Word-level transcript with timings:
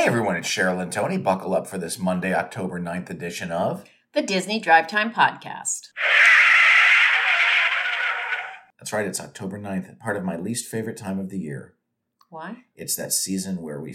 Hey 0.00 0.06
everyone, 0.06 0.36
it's 0.36 0.48
Cheryl 0.48 0.80
and 0.80 0.90
Tony. 0.90 1.18
Buckle 1.18 1.54
up 1.54 1.66
for 1.66 1.76
this 1.76 1.98
Monday, 1.98 2.32
October 2.32 2.80
9th 2.80 3.10
edition 3.10 3.52
of 3.52 3.84
the 4.14 4.22
Disney 4.22 4.58
Drive 4.58 4.88
Time 4.88 5.12
Podcast. 5.12 5.88
That's 8.78 8.94
right, 8.94 9.04
it's 9.06 9.20
October 9.20 9.58
9th, 9.58 9.98
part 9.98 10.16
of 10.16 10.24
my 10.24 10.38
least 10.38 10.64
favorite 10.70 10.96
time 10.96 11.18
of 11.18 11.28
the 11.28 11.38
year. 11.38 11.74
Why? 12.30 12.64
It's 12.74 12.96
that 12.96 13.12
season 13.12 13.60
where 13.60 13.78
we 13.78 13.94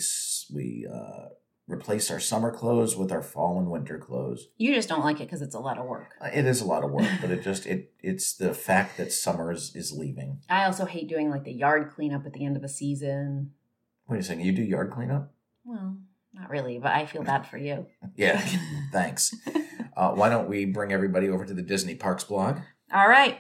we 0.54 0.86
uh, 0.88 1.30
replace 1.68 2.12
our 2.12 2.20
summer 2.20 2.52
clothes 2.52 2.96
with 2.96 3.12
our 3.12 3.24
fall 3.24 3.58
and 3.58 3.72
winter 3.72 3.98
clothes. 3.98 4.50
You 4.58 4.76
just 4.76 4.88
don't 4.88 5.04
like 5.04 5.16
it 5.22 5.26
because 5.26 5.42
it's 5.42 5.56
a 5.56 5.60
lot 5.60 5.80
of 5.80 5.88
work. 5.88 6.12
Uh, 6.22 6.30
It 6.32 6.46
is 6.46 6.62
a 6.62 6.66
lot 6.66 6.84
of 6.84 6.92
work, 6.92 7.10
but 7.20 7.32
it 7.32 7.42
just 7.42 7.66
it 7.66 7.94
it's 8.00 8.36
the 8.36 8.54
fact 8.54 8.98
that 8.98 9.12
summer 9.12 9.52
is, 9.52 9.76
is 9.76 9.92
leaving. 9.92 10.42
I 10.52 10.66
also 10.66 10.86
hate 10.86 11.10
doing 11.10 11.32
like 11.32 11.46
the 11.46 11.52
yard 11.52 11.90
cleanup 11.96 12.28
at 12.28 12.34
the 12.34 12.46
end 12.46 12.58
of 12.58 12.64
a 12.64 12.70
season. 12.70 13.54
Wait 14.08 14.20
a 14.20 14.24
second, 14.24 14.46
you 14.46 14.52
do 14.52 14.62
yard 14.62 14.92
cleanup? 14.92 15.32
Well, 15.66 15.98
not 16.34 16.50
really, 16.50 16.80
but 16.80 16.92
I 16.92 17.06
feel 17.06 17.24
bad 17.24 17.48
for 17.48 17.58
you. 17.58 17.88
Yeah, 18.16 18.40
thanks. 18.94 19.36
Uh, 19.98 20.12
why 20.12 20.30
don't 20.30 20.48
we 20.48 20.66
bring 20.66 20.94
everybody 20.94 21.28
over 21.28 21.44
to 21.44 21.54
the 21.54 21.62
Disney 21.62 21.96
Parks 21.96 22.24
blog? 22.24 22.60
All 22.94 23.10
right. 23.10 23.40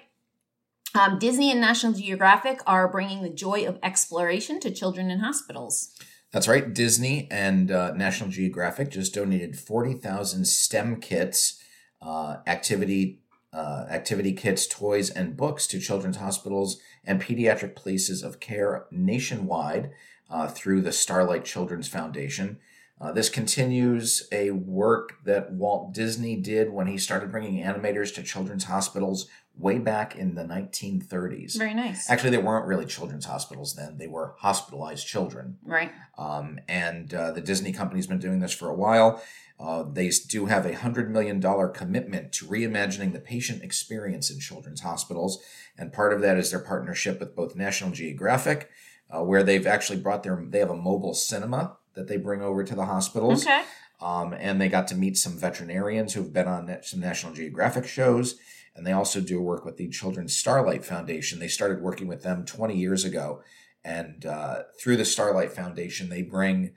Um, 0.93 1.17
Disney 1.19 1.51
and 1.51 1.61
National 1.61 1.93
Geographic 1.93 2.61
are 2.67 2.89
bringing 2.89 3.21
the 3.21 3.29
joy 3.29 3.65
of 3.65 3.79
exploration 3.83 4.59
to 4.61 4.71
children 4.71 5.09
in 5.09 5.19
hospitals. 5.19 5.97
That's 6.33 6.47
right. 6.47 6.73
Disney 6.73 7.29
and 7.31 7.71
uh, 7.71 7.93
National 7.93 8.29
Geographic 8.29 8.91
just 8.91 9.13
donated 9.13 9.57
forty 9.57 9.93
thousand 9.93 10.45
STEM 10.45 10.99
kits, 10.99 11.61
uh, 12.01 12.37
activity 12.47 13.21
uh, 13.53 13.85
activity 13.89 14.33
kits, 14.33 14.67
toys, 14.67 15.09
and 15.09 15.37
books 15.37 15.67
to 15.67 15.79
children's 15.79 16.17
hospitals 16.17 16.77
and 17.05 17.21
pediatric 17.21 17.75
places 17.75 18.21
of 18.23 18.41
care 18.41 18.85
nationwide 18.91 19.91
uh, 20.29 20.47
through 20.47 20.81
the 20.81 20.91
Starlight 20.91 21.45
Children's 21.45 21.87
Foundation. 21.87 22.59
Uh, 22.99 23.11
this 23.11 23.29
continues 23.29 24.27
a 24.31 24.51
work 24.51 25.23
that 25.25 25.51
Walt 25.51 25.93
Disney 25.93 26.37
did 26.37 26.71
when 26.71 26.87
he 26.87 26.97
started 26.97 27.31
bringing 27.31 27.61
animators 27.61 28.13
to 28.15 28.23
children's 28.23 28.65
hospitals 28.65 29.27
way 29.57 29.79
back 29.79 30.15
in 30.15 30.35
the 30.35 30.43
1930s. 30.43 31.57
Very 31.57 31.73
nice. 31.73 32.09
Actually, 32.09 32.29
they 32.29 32.37
weren't 32.37 32.65
really 32.65 32.85
children's 32.85 33.25
hospitals 33.25 33.75
then; 33.75 33.97
they 33.97 34.07
were 34.07 34.35
hospitalized 34.39 35.07
children. 35.07 35.57
right. 35.63 35.91
Um, 36.17 36.59
and 36.69 37.13
uh, 37.13 37.31
the 37.31 37.41
Disney 37.41 37.73
company's 37.73 38.07
been 38.07 38.19
doing 38.19 38.39
this 38.39 38.53
for 38.53 38.69
a 38.69 38.73
while. 38.75 39.21
Uh, 39.59 39.83
they 39.83 40.09
do 40.27 40.47
have 40.47 40.65
a 40.65 40.73
$100 40.73 41.09
million 41.09 41.41
commitment 41.73 42.33
to 42.33 42.45
reimagining 42.45 43.13
the 43.13 43.19
patient 43.19 43.63
experience 43.63 44.29
in 44.29 44.39
children's 44.39 44.81
hospitals. 44.81 45.41
And 45.77 45.93
part 45.93 46.11
of 46.11 46.21
that 46.21 46.37
is 46.37 46.51
their 46.51 46.59
partnership 46.59 47.19
with 47.21 47.35
both 47.35 47.55
National 47.55 47.91
Geographic, 47.91 48.69
uh, 49.09 49.23
where 49.23 49.43
they've 49.43 49.67
actually 49.67 49.99
brought 49.99 50.23
their, 50.23 50.43
they 50.49 50.59
have 50.59 50.69
a 50.69 50.75
mobile 50.75 51.13
cinema 51.13 51.77
that 51.93 52.07
they 52.07 52.17
bring 52.17 52.41
over 52.41 52.63
to 52.63 52.75
the 52.75 52.85
hospitals. 52.85 53.43
Okay. 53.45 53.63
Um, 54.01 54.33
and 54.33 54.59
they 54.59 54.67
got 54.67 54.87
to 54.89 54.95
meet 54.95 55.17
some 55.17 55.37
veterinarians 55.37 56.13
who've 56.13 56.33
been 56.33 56.47
on 56.47 56.77
some 56.81 56.99
National 56.99 57.33
Geographic 57.33 57.87
shows. 57.87 58.35
And 58.75 58.85
they 58.85 58.91
also 58.91 59.21
do 59.21 59.41
work 59.41 59.63
with 59.63 59.77
the 59.77 59.87
Children's 59.87 60.35
Starlight 60.35 60.83
Foundation. 60.83 61.39
They 61.39 61.47
started 61.47 61.81
working 61.81 62.07
with 62.07 62.23
them 62.23 62.43
20 62.45 62.75
years 62.75 63.05
ago. 63.05 63.41
And 63.85 64.25
uh, 64.25 64.63
through 64.79 64.97
the 64.97 65.05
Starlight 65.05 65.53
Foundation, 65.53 66.09
they 66.09 66.23
bring 66.23 66.73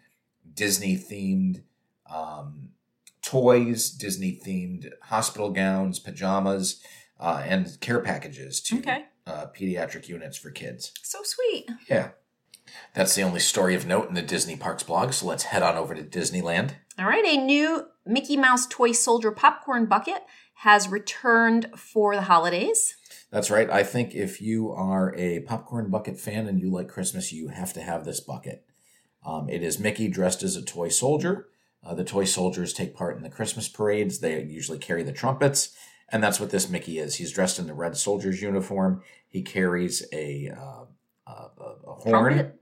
Disney 0.54 0.96
themed 0.96 1.64
um, 2.08 2.70
toys, 3.22 3.90
Disney 3.90 4.40
themed 4.46 4.88
hospital 5.02 5.50
gowns, 5.50 5.98
pajamas, 5.98 6.80
uh, 7.18 7.42
and 7.44 7.80
care 7.80 8.00
packages 8.00 8.60
to 8.62 8.78
Okay. 8.78 9.04
uh, 9.26 9.46
pediatric 9.58 10.08
units 10.08 10.38
for 10.38 10.50
kids. 10.50 10.92
So 11.02 11.18
sweet. 11.24 11.68
Yeah. 11.90 12.10
That's 12.94 13.14
the 13.14 13.22
only 13.22 13.40
story 13.40 13.74
of 13.74 13.86
note 13.86 14.08
in 14.08 14.14
the 14.14 14.22
Disney 14.22 14.56
Parks 14.56 14.82
blog. 14.82 15.12
So 15.12 15.26
let's 15.26 15.44
head 15.44 15.62
on 15.62 15.76
over 15.76 15.94
to 15.94 16.02
Disneyland. 16.02 16.72
All 16.98 17.06
right. 17.06 17.24
A 17.24 17.36
new 17.36 17.86
Mickey 18.06 18.36
Mouse 18.36 18.66
Toy 18.66 18.92
Soldier 18.92 19.30
popcorn 19.30 19.86
bucket 19.86 20.22
has 20.54 20.88
returned 20.88 21.70
for 21.76 22.16
the 22.16 22.22
holidays. 22.22 22.96
That's 23.30 23.50
right. 23.50 23.68
I 23.70 23.82
think 23.82 24.14
if 24.14 24.40
you 24.40 24.70
are 24.72 25.14
a 25.16 25.40
popcorn 25.40 25.90
bucket 25.90 26.18
fan 26.18 26.48
and 26.48 26.60
you 26.60 26.70
like 26.70 26.88
Christmas, 26.88 27.32
you 27.32 27.48
have 27.48 27.72
to 27.74 27.82
have 27.82 28.04
this 28.04 28.20
bucket. 28.20 28.64
Um, 29.24 29.48
it 29.48 29.62
is 29.62 29.78
Mickey 29.78 30.08
dressed 30.08 30.42
as 30.42 30.56
a 30.56 30.62
toy 30.62 30.88
soldier. 30.88 31.48
Uh, 31.84 31.94
the 31.94 32.04
toy 32.04 32.24
soldiers 32.24 32.72
take 32.72 32.96
part 32.96 33.16
in 33.16 33.22
the 33.22 33.28
Christmas 33.28 33.68
parades. 33.68 34.18
They 34.18 34.42
usually 34.42 34.78
carry 34.78 35.02
the 35.02 35.12
trumpets, 35.12 35.76
and 36.10 36.22
that's 36.22 36.40
what 36.40 36.50
this 36.50 36.68
Mickey 36.68 36.98
is. 36.98 37.16
He's 37.16 37.32
dressed 37.32 37.58
in 37.58 37.66
the 37.66 37.74
red 37.74 37.96
soldier's 37.96 38.40
uniform. 38.40 39.02
He 39.28 39.42
carries 39.42 40.04
a, 40.12 40.50
uh, 40.50 40.84
a, 41.26 41.32
a, 41.86 41.92
horn, 41.92 42.32
Trumpet? 42.32 42.57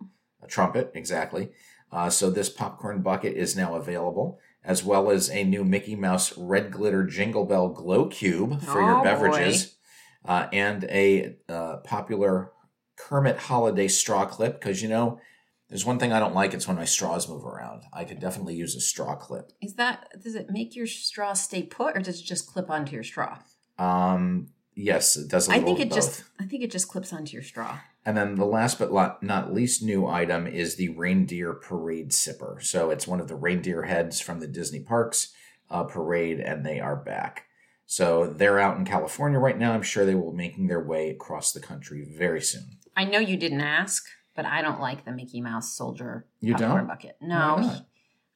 A 0.47 0.49
trumpet, 0.49 0.93
exactly. 0.95 1.51
Uh, 1.93 2.11
so 2.11 2.31
this 2.31 2.49
popcorn 2.49 3.03
bucket 3.03 3.37
is 3.37 3.57
now 3.57 3.75
available, 3.75 4.39
as 4.65 4.83
well 4.85 5.11
as 5.11 5.31
a 5.31 5.45
new 5.45 5.65
Mickey 5.65 5.95
Mouse 5.95 6.37
red 6.37 6.71
glitter 6.71 7.05
jingle 7.05 7.45
bell 7.45 7.69
glow 7.69 8.07
cube 8.07 8.61
for 8.63 8.83
Oh, 8.83 8.87
your 8.87 9.03
beverages, 9.05 9.77
uh, 10.25 10.49
and 10.53 10.85
a 10.85 11.37
uh, 11.49 11.77
popular 11.79 12.51
Kermit 12.97 13.39
holiday 13.39 13.89
straw 13.89 14.25
clip. 14.25 14.61
Because 14.61 14.83
you 14.83 14.89
know, 14.89 15.21
there's 15.69 15.85
one 15.85 15.99
thing 15.99 16.13
I 16.13 16.19
don't 16.19 16.35
like. 16.35 16.55
It's 16.55 16.67
when 16.67 16.77
my 16.77 16.85
straws 16.85 17.29
move 17.29 17.45
around. 17.45 17.83
I 17.93 18.05
could 18.05 18.21
definitely 18.21 18.55
use 18.57 18.75
a 18.75 18.81
straw 18.81 19.15
clip. 19.15 19.53
Is 19.63 19.75
that 19.75 20.09
does 20.23 20.35
it 20.35 20.51
make 20.51 20.75
your 20.75 20.87
straw 20.87 21.35
stay 21.35 21.63
put 21.63 21.97
or 21.97 22.01
does 22.01 22.21
it 22.21 22.25
just 22.25 22.47
clip 22.47 22.71
onto 22.71 22.93
your 22.95 23.05
straw? 23.05 23.39
Um, 23.79 24.49
yes, 24.77 25.17
it 25.17 25.29
does. 25.29 25.49
a 25.49 25.53
I 25.53 25.55
little 25.57 25.73
I 25.75 25.77
think 25.77 25.81
it 25.81 25.93
of 25.93 25.97
just. 25.97 26.25
I 26.41 26.45
think 26.45 26.63
it 26.63 26.71
just 26.71 26.89
clips 26.89 27.13
onto 27.13 27.33
your 27.33 27.43
straw. 27.43 27.79
And 28.05 28.17
then 28.17 28.37
the 28.37 28.45
last 28.47 28.79
but 28.79 28.93
not 29.23 29.53
least 29.53 29.83
new 29.83 30.07
item 30.07 30.47
is 30.47 30.77
the 30.77 30.91
reindeer 30.91 31.53
parade 31.55 32.11
sipper. 32.13 32.63
So 32.63 32.91
it's 32.91 33.07
one 33.09 33.19
of 33.21 33.27
the 33.27 33.35
reindeer 33.35 33.83
heads 33.83 34.21
from 34.21 34.39
the 34.39 34.47
Disney 34.47 34.79
Parks 34.79 35.33
uh, 35.71 35.83
parade, 35.83 36.39
and 36.39 36.65
they 36.65 36.79
are 36.79 36.95
back. 36.95 37.47
So 37.85 38.27
they're 38.27 38.61
out 38.61 38.77
in 38.79 38.85
California 38.85 39.39
right 39.41 39.59
now. 39.59 39.73
I'm 39.73 39.83
sure 39.83 40.05
they 40.05 40.15
will 40.15 40.31
be 40.31 40.37
making 40.37 40.67
their 40.69 40.83
way 40.83 41.11
across 41.11 41.53
the 41.53 41.61
country 41.61 42.05
very 42.05 42.41
soon. 42.41 42.79
I 42.97 43.05
know 43.05 43.19
you 43.19 43.37
didn't 43.37 43.61
ask, 43.61 44.05
but 44.37 44.45
I 44.45 44.63
don't 44.63 44.81
like 44.81 45.05
the 45.05 45.13
Mickey 45.13 45.41
Mouse 45.41 45.73
soldier 45.75 46.27
You 46.41 46.53
popcorn 46.55 46.79
don't? 46.79 46.87
bucket. 46.87 47.17
No, 47.21 47.59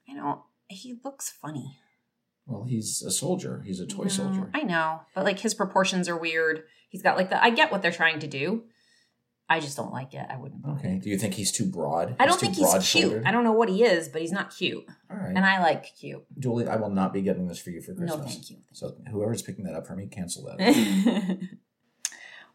he- 0.06 0.12
I 0.12 0.16
don't. 0.16 0.40
He 0.68 0.98
looks 1.04 1.30
funny. 1.30 1.78
Well, 2.50 2.64
he's 2.64 3.02
a 3.02 3.10
soldier. 3.10 3.62
He's 3.64 3.80
a 3.80 3.86
toy 3.86 4.04
No, 4.04 4.08
soldier. 4.08 4.50
I 4.52 4.62
know, 4.62 5.02
but 5.14 5.24
like 5.24 5.38
his 5.38 5.54
proportions 5.54 6.08
are 6.08 6.16
weird. 6.16 6.64
He's 6.88 7.02
got 7.02 7.16
like 7.16 7.30
the. 7.30 7.42
I 7.42 7.50
get 7.50 7.70
what 7.70 7.80
they're 7.80 7.92
trying 7.92 8.18
to 8.20 8.26
do. 8.26 8.64
I 9.48 9.58
just 9.58 9.76
don't 9.76 9.92
like 9.92 10.14
it. 10.14 10.24
I 10.30 10.36
wouldn't. 10.36 10.64
Okay. 10.78 11.00
Do 11.02 11.08
you 11.10 11.18
think 11.18 11.34
he's 11.34 11.50
too 11.50 11.66
broad? 11.66 12.14
I 12.20 12.26
don't 12.26 12.38
too 12.38 12.46
think 12.46 12.56
he's 12.56 12.90
cute. 12.92 13.22
I 13.24 13.32
don't 13.32 13.42
know 13.44 13.52
what 13.52 13.68
he 13.68 13.82
is, 13.84 14.08
but 14.08 14.20
he's 14.20 14.30
not 14.30 14.54
cute, 14.54 14.86
All 15.10 15.16
right. 15.16 15.34
and 15.34 15.44
I 15.44 15.60
like 15.60 15.86
cute. 15.98 16.24
Julie, 16.38 16.68
I 16.68 16.76
will 16.76 16.90
not 16.90 17.12
be 17.12 17.20
getting 17.20 17.48
this 17.48 17.58
for 17.58 17.70
you 17.70 17.80
for 17.80 17.94
Christmas. 17.94 18.18
No, 18.18 18.24
thank 18.24 18.50
you. 18.50 18.58
So 18.72 18.94
whoever's 19.10 19.42
picking 19.42 19.64
that 19.64 19.74
up 19.74 19.86
for 19.88 19.96
me, 19.96 20.06
cancel 20.06 20.44
that. 20.44 21.38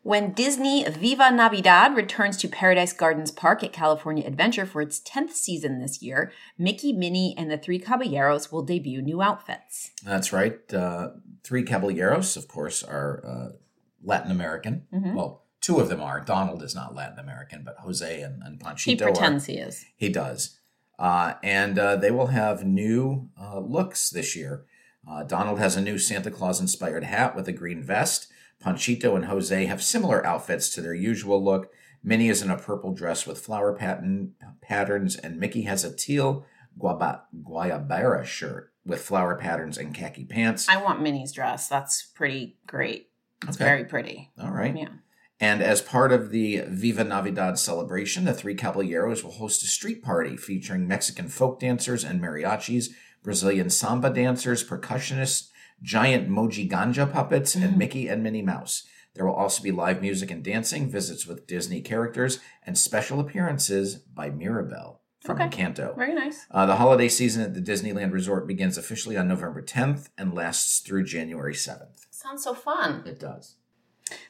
when 0.06 0.34
Disney 0.34 0.84
Viva 0.88 1.32
Navidad 1.32 1.96
returns 1.96 2.38
to 2.38 2.48
Paradise 2.48 2.94
Gardens 2.94 3.32
Park 3.32 3.64
at 3.64 3.74
California 3.74 4.24
Adventure 4.28 4.68
for 4.68 4.80
its 4.80 5.00
10th 5.02 5.32
season 5.32 5.80
this 5.82 6.00
year, 6.00 6.32
Mickey, 6.60 6.94
Minnie, 6.94 7.34
and 7.36 7.50
the 7.50 7.58
Three 7.58 7.80
Caballeros 7.80 8.52
will 8.52 8.62
debut 8.62 9.02
new 9.02 9.24
outfits. 9.24 9.90
That's 10.06 10.32
right. 10.32 10.60
Uh, 10.72 11.10
three 11.44 11.64
Caballeros, 11.64 12.38
of 12.38 12.48
course, 12.48 12.84
are 12.84 13.24
uh, 13.26 13.56
Latin 14.04 14.30
American. 14.30 14.86
Mhm. 14.94 15.16
Well, 15.16 15.44
two 15.60 15.80
of 15.80 15.90
them 15.90 16.02
are. 16.02 16.22
Donald 16.22 16.62
is 16.62 16.76
not 16.76 16.94
Latin 16.94 17.18
American, 17.18 17.64
but 17.66 17.78
Jose 17.80 18.22
and, 18.22 18.44
and 18.44 18.60
Panchito 18.60 18.84
He 18.86 19.02
are. 19.02 19.06
pretends 19.12 19.46
he 19.48 19.56
is. 19.56 19.86
He 19.98 20.10
does. 20.10 20.60
Uh, 21.00 21.34
and 21.42 21.80
uh, 21.80 21.96
they 21.96 22.12
will 22.12 22.28
have 22.28 22.64
new 22.64 23.32
uh, 23.42 23.58
looks 23.58 24.12
this 24.12 24.36
year. 24.36 24.66
Uh, 25.10 25.24
Donald 25.24 25.58
has 25.58 25.76
a 25.76 25.82
new 25.82 25.98
Santa 25.98 26.30
Claus 26.30 26.62
inspired 26.62 27.04
hat 27.06 27.36
with 27.36 27.48
a 27.48 27.52
green 27.52 27.82
vest. 27.82 28.28
Panchito 28.64 29.16
and 29.16 29.26
Jose 29.26 29.66
have 29.66 29.84
similar 29.84 30.26
outfits 30.26 30.70
to 30.70 30.82
their 30.82 30.94
usual 30.94 31.44
look. 31.44 31.72
Minnie 32.04 32.30
is 32.30 32.42
in 32.42 32.52
a 32.52 32.58
purple 32.58 32.94
dress 32.94 33.26
with 33.26 33.40
flower 33.40 33.74
pattern 33.74 34.34
patterns, 34.62 35.16
and 35.16 35.40
Mickey 35.40 35.64
has 35.64 35.84
a 35.84 35.96
teal 35.96 36.46
guaba, 36.80 37.22
guayabera 37.44 38.26
shirt 38.26 38.72
with 38.86 39.02
flower 39.02 39.36
patterns 39.36 39.78
and 39.78 39.94
khaki 39.94 40.26
pants. 40.26 40.70
I 40.70 40.82
want 40.82 41.02
Minnie's 41.02 41.32
dress. 41.32 41.68
That's 41.68 42.04
pretty 42.04 42.58
great. 42.68 43.10
It's 43.48 43.58
Okay. 43.58 43.66
very 43.66 43.86
pretty. 43.86 44.32
All 44.40 44.52
right. 44.52 44.76
Yeah. 44.76 44.90
And 45.40 45.62
as 45.62 45.82
part 45.82 46.12
of 46.14 46.30
the 46.32 46.62
Viva 46.68 47.04
Navidad 47.04 47.60
celebration, 47.60 48.24
the 48.24 48.34
Three 48.34 48.56
Caballeros 48.56 49.24
will 49.24 49.32
host 49.32 49.64
a 49.64 49.68
street 49.68 50.02
party 50.02 50.38
featuring 50.38 50.88
Mexican 50.88 51.28
folk 51.28 51.60
dancers 51.60 52.04
and 52.06 52.22
mariachis, 52.22 52.90
Brazilian 53.24 53.70
samba 53.70 54.12
dancers, 54.12 54.64
percussionists, 54.64 55.50
giant 55.82 56.30
mojiganga 56.30 57.12
puppets, 57.12 57.56
and 57.56 57.74
Mhm. 57.74 57.78
Mickey 57.78 58.08
and 58.08 58.24
Minnie 58.24 58.42
Mouse. 58.42 58.84
There 59.14 59.26
will 59.26 59.34
also 59.34 59.64
be 59.64 59.72
live 59.72 60.02
music 60.02 60.30
and 60.32 60.44
dancing, 60.44 60.90
visits 60.90 61.26
with 61.26 61.48
Disney 61.48 61.82
characters, 61.82 62.40
and 62.66 62.78
special 62.78 63.20
appearances 63.20 63.96
by 63.96 64.30
Mirabel 64.30 65.02
from 65.22 65.42
Okay. 65.42 65.50
Encanto. 65.64 65.96
Very 65.96 66.14
nice. 66.14 66.46
Uh, 66.52 66.66
the 66.66 66.76
holiday 66.76 67.08
season 67.08 67.42
at 67.42 67.54
the 67.54 67.62
Disneyland 67.62 68.12
Resort 68.12 68.46
begins 68.46 68.78
officially 68.78 69.16
on 69.18 69.28
November 69.28 69.62
10th 69.62 70.10
and 70.18 70.34
lasts 70.34 70.80
through 70.80 71.06
January 71.06 71.56
7th. 71.56 72.06
Sounds 72.12 72.44
so 72.44 72.54
fun. 72.54 73.04
It 73.06 73.20
does. 73.20 73.56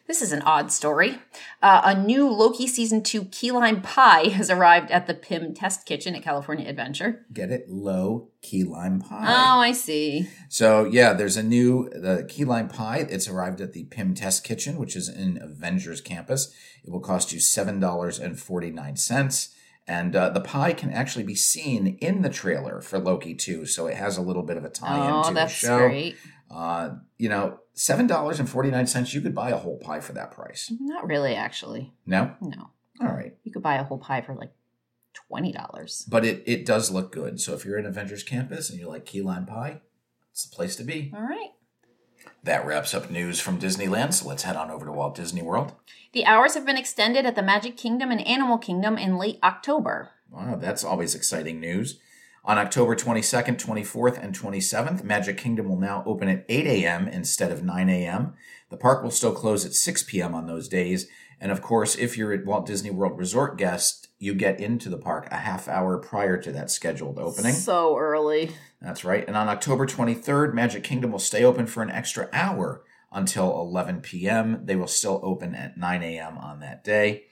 This 0.08 0.22
is 0.22 0.32
an 0.32 0.42
odd 0.44 0.72
story. 0.72 1.18
Uh, 1.62 1.82
a 1.84 2.00
new 2.00 2.30
Loki 2.30 2.68
season 2.68 3.02
two 3.02 3.26
key 3.26 3.52
lime 3.52 3.82
pie 3.82 4.28
has 4.30 4.50
arrived 4.50 4.92
at 4.92 5.08
the 5.08 5.14
Pym 5.16 5.54
Test 5.54 5.86
Kitchen 5.86 6.16
at 6.16 6.22
California 6.24 6.68
Adventure. 6.70 7.26
Get 7.34 7.52
it? 7.52 7.66
Low 7.70 8.30
key 8.42 8.64
lime 8.64 9.00
pie. 9.02 9.26
Oh, 9.28 9.60
I 9.60 9.72
see. 9.72 10.30
So 10.48 10.86
yeah, 10.86 11.14
there's 11.14 11.38
a 11.38 11.44
new 11.44 11.90
the 11.90 12.26
key 12.30 12.46
lime 12.46 12.68
pie. 12.70 13.00
It's 13.10 13.28
arrived 13.28 13.60
at 13.62 13.74
the 13.74 13.86
Pym 13.86 14.14
Test 14.14 14.44
Kitchen, 14.44 14.78
which 14.78 14.96
is 14.96 15.10
in 15.10 15.40
Avengers 15.42 16.02
Campus. 16.02 16.54
It 16.84 16.92
will 16.92 17.00
cost 17.02 17.34
you 17.34 17.40
seven 17.40 17.80
dollars 17.80 18.20
and 18.20 18.40
forty 18.40 18.70
nine 18.72 18.96
cents. 18.98 19.50
And 19.88 20.16
uh, 20.16 20.30
the 20.30 20.42
pie 20.42 20.74
can 20.74 20.92
actually 20.92 21.26
be 21.26 21.36
seen 21.36 21.98
in 22.02 22.24
the 22.24 22.30
trailer 22.30 22.82
for 22.82 22.98
Loki 22.98 23.36
2, 23.36 23.68
so 23.68 23.86
it 23.86 23.96
has 23.98 24.18
a 24.18 24.22
little 24.24 24.42
bit 24.42 24.58
of 24.58 24.66
a 24.66 24.70
tie-in 24.72 25.14
Oh, 25.14 25.28
to 25.28 25.34
the 25.36 25.46
show. 25.46 25.78
great. 25.78 26.16
Uh, 26.50 26.96
you 27.18 27.28
know, 27.30 27.60
seven 27.74 28.08
dollars 28.08 28.40
and 28.40 28.50
forty 28.50 28.70
nine 28.72 28.88
cents. 28.88 29.14
You 29.14 29.22
could 29.22 29.36
buy 29.36 29.50
a 29.50 29.58
whole 29.58 29.78
pie 29.80 30.00
for 30.00 30.14
that 30.14 30.32
price. 30.32 30.72
Not 30.80 31.08
really, 31.08 31.36
actually. 31.36 31.94
No, 32.06 32.36
No. 32.42 32.70
all 33.02 33.08
right, 33.14 33.36
You 33.44 33.52
could 33.52 33.64
buy 33.64 33.76
a 33.76 33.84
whole 33.84 33.98
pie 33.98 34.22
for 34.22 34.36
like 34.36 34.52
$20. 35.32 36.10
but 36.10 36.26
it 36.26 36.44
it 36.46 36.66
does 36.66 36.92
look 36.92 37.12
good. 37.12 37.40
So 37.42 37.54
if 37.54 37.66
you're 37.66 37.78
in 37.80 37.86
Avengers 37.86 38.24
Campus 38.24 38.70
and 38.70 38.80
you 38.80 38.88
like 38.88 39.06
key 39.06 39.22
lime 39.22 39.46
pie, 39.46 39.82
it's 40.32 40.46
the 40.46 40.56
place 40.56 40.76
to 40.78 40.84
be. 40.84 41.12
All 41.16 41.22
right. 41.24 41.52
That 42.44 42.66
wraps 42.66 42.94
up 42.94 43.10
news 43.10 43.40
from 43.40 43.60
Disneyland. 43.60 44.14
So 44.14 44.28
let's 44.28 44.44
head 44.44 44.56
on 44.56 44.70
over 44.70 44.86
to 44.86 44.92
Walt 44.92 45.16
Disney 45.16 45.42
World. 45.42 45.74
The 46.14 46.26
hours 46.26 46.54
have 46.54 46.66
been 46.66 46.78
extended 46.78 47.26
at 47.26 47.36
the 47.36 47.42
Magic 47.44 47.76
Kingdom 47.78 48.12
and 48.12 48.26
Animal 48.28 48.58
Kingdom 48.58 48.98
in 48.98 49.18
late 49.18 49.40
October. 49.44 50.12
Wow, 50.30 50.56
that's 50.56 50.84
always 50.84 51.16
exciting 51.16 51.60
news. 51.60 52.00
On 52.48 52.60
October 52.60 52.96
22nd, 52.96 53.58
24th, 53.58 54.24
and 54.24 54.38
27th, 54.38 55.04
Magic 55.04 55.36
Kingdom 55.36 55.68
will 55.68 55.80
now 55.80 56.04
open 56.06 56.28
at 56.30 56.46
8 56.48 56.68
a.m. 56.68 57.08
instead 57.08 57.52
of 57.52 57.64
9 57.64 57.90
a.m. 57.90 58.36
The 58.70 58.78
park 58.78 59.02
will 59.02 59.10
still 59.10 59.34
close 59.34 59.66
at 59.66 59.74
6 59.74 60.04
p.m. 60.04 60.36
on 60.36 60.46
those 60.46 60.68
days. 60.68 61.08
And 61.42 61.52
of 61.52 61.64
course, 61.64 61.96
if 61.96 62.16
you're 62.16 62.36
a 62.36 62.46
Walt 62.46 62.68
Disney 62.68 62.92
World 62.92 63.18
Resort 63.18 63.58
guest, 63.58 64.10
you 64.20 64.36
get 64.36 64.60
into 64.60 64.90
the 64.90 64.98
park 65.00 65.28
a 65.32 65.38
half 65.38 65.68
hour 65.68 65.98
prior 65.98 66.38
to 66.38 66.52
that 66.52 66.70
scheduled 66.70 67.18
opening. 67.18 67.54
So 67.54 67.98
early. 67.98 68.52
That's 68.80 69.04
right. 69.04 69.26
And 69.28 69.36
on 69.36 69.50
October 69.50 69.88
23rd, 69.88 70.54
Magic 70.54 70.84
Kingdom 70.84 71.12
will 71.12 71.20
stay 71.20 71.44
open 71.44 71.66
for 71.66 71.82
an 71.82 71.90
extra 71.90 72.30
hour 72.32 72.84
until 73.12 73.60
11 73.60 74.02
p.m. 74.02 74.62
They 74.66 74.76
will 74.76 74.86
still 74.86 75.20
open 75.24 75.56
at 75.56 75.80
9 75.80 76.04
a.m. 76.04 76.38
on 76.38 76.60
that 76.60 76.84
day. 76.84 77.26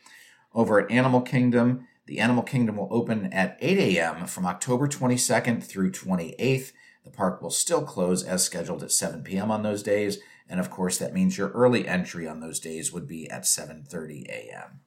Over 0.56 0.80
at 0.80 0.90
Animal 0.90 1.22
Kingdom, 1.22 1.88
the 2.06 2.20
Animal 2.20 2.44
Kingdom 2.44 2.78
will 2.78 2.90
open 2.92 3.32
at 3.32 3.58
8 3.62 3.78
a.m. 3.98 4.28
from 4.28 4.46
October 4.46 4.88
22nd 4.88 5.64
through 5.64 5.92
28th. 5.92 6.72
The 7.04 7.12
park 7.12 7.42
will 7.42 7.50
still 7.50 7.84
close 7.84 8.24
as 8.24 8.44
scheduled 8.44 8.84
at 8.84 8.92
7 8.92 9.24
p.m. 9.24 9.52
on 9.52 9.64
those 9.64 9.84
days. 9.84 10.20
And 10.48 10.60
of 10.60 10.70
course, 10.70 10.98
that 10.98 11.14
means 11.14 11.38
your 11.38 11.50
early 11.50 11.88
entry 11.88 12.28
on 12.28 12.40
those 12.40 12.60
days 12.60 12.92
would 12.92 13.08
be 13.08 13.30
at 13.30 13.44
7:30 13.44 14.28
a.m. 14.28 14.82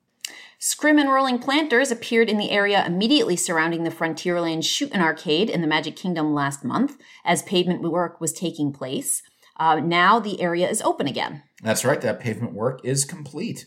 Scrim 0.58 0.98
and 0.98 1.10
Rolling 1.10 1.38
Planters 1.38 1.90
appeared 1.90 2.30
in 2.30 2.38
the 2.38 2.50
area 2.50 2.84
immediately 2.86 3.36
surrounding 3.36 3.84
the 3.84 3.90
Frontierland 3.90 4.64
Shootin' 4.64 5.00
Arcade 5.00 5.50
in 5.50 5.60
the 5.60 5.66
Magic 5.66 5.96
Kingdom 5.96 6.34
last 6.34 6.64
month 6.64 6.98
as 7.24 7.42
pavement 7.42 7.82
work 7.82 8.20
was 8.20 8.32
taking 8.32 8.72
place. 8.72 9.22
Uh, 9.58 9.80
now 9.80 10.18
the 10.18 10.40
area 10.40 10.68
is 10.68 10.82
open 10.82 11.06
again. 11.06 11.42
That's 11.62 11.84
right, 11.84 12.00
that 12.00 12.20
pavement 12.20 12.52
work 12.52 12.80
is 12.84 13.04
complete. 13.04 13.66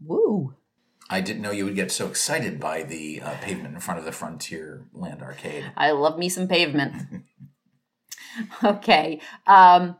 Woo! 0.00 0.54
I 1.10 1.20
didn't 1.20 1.42
know 1.42 1.50
you 1.50 1.64
would 1.64 1.74
get 1.74 1.92
so 1.92 2.06
excited 2.06 2.58
by 2.58 2.82
the 2.82 3.20
uh, 3.20 3.34
pavement 3.42 3.74
in 3.74 3.80
front 3.80 3.98
of 3.98 4.06
the 4.06 4.10
Frontierland 4.10 5.22
Arcade. 5.22 5.70
I 5.76 5.90
love 5.90 6.18
me 6.18 6.28
some 6.28 6.48
pavement. 6.48 7.24
okay. 8.64 9.20
Um, 9.46 9.96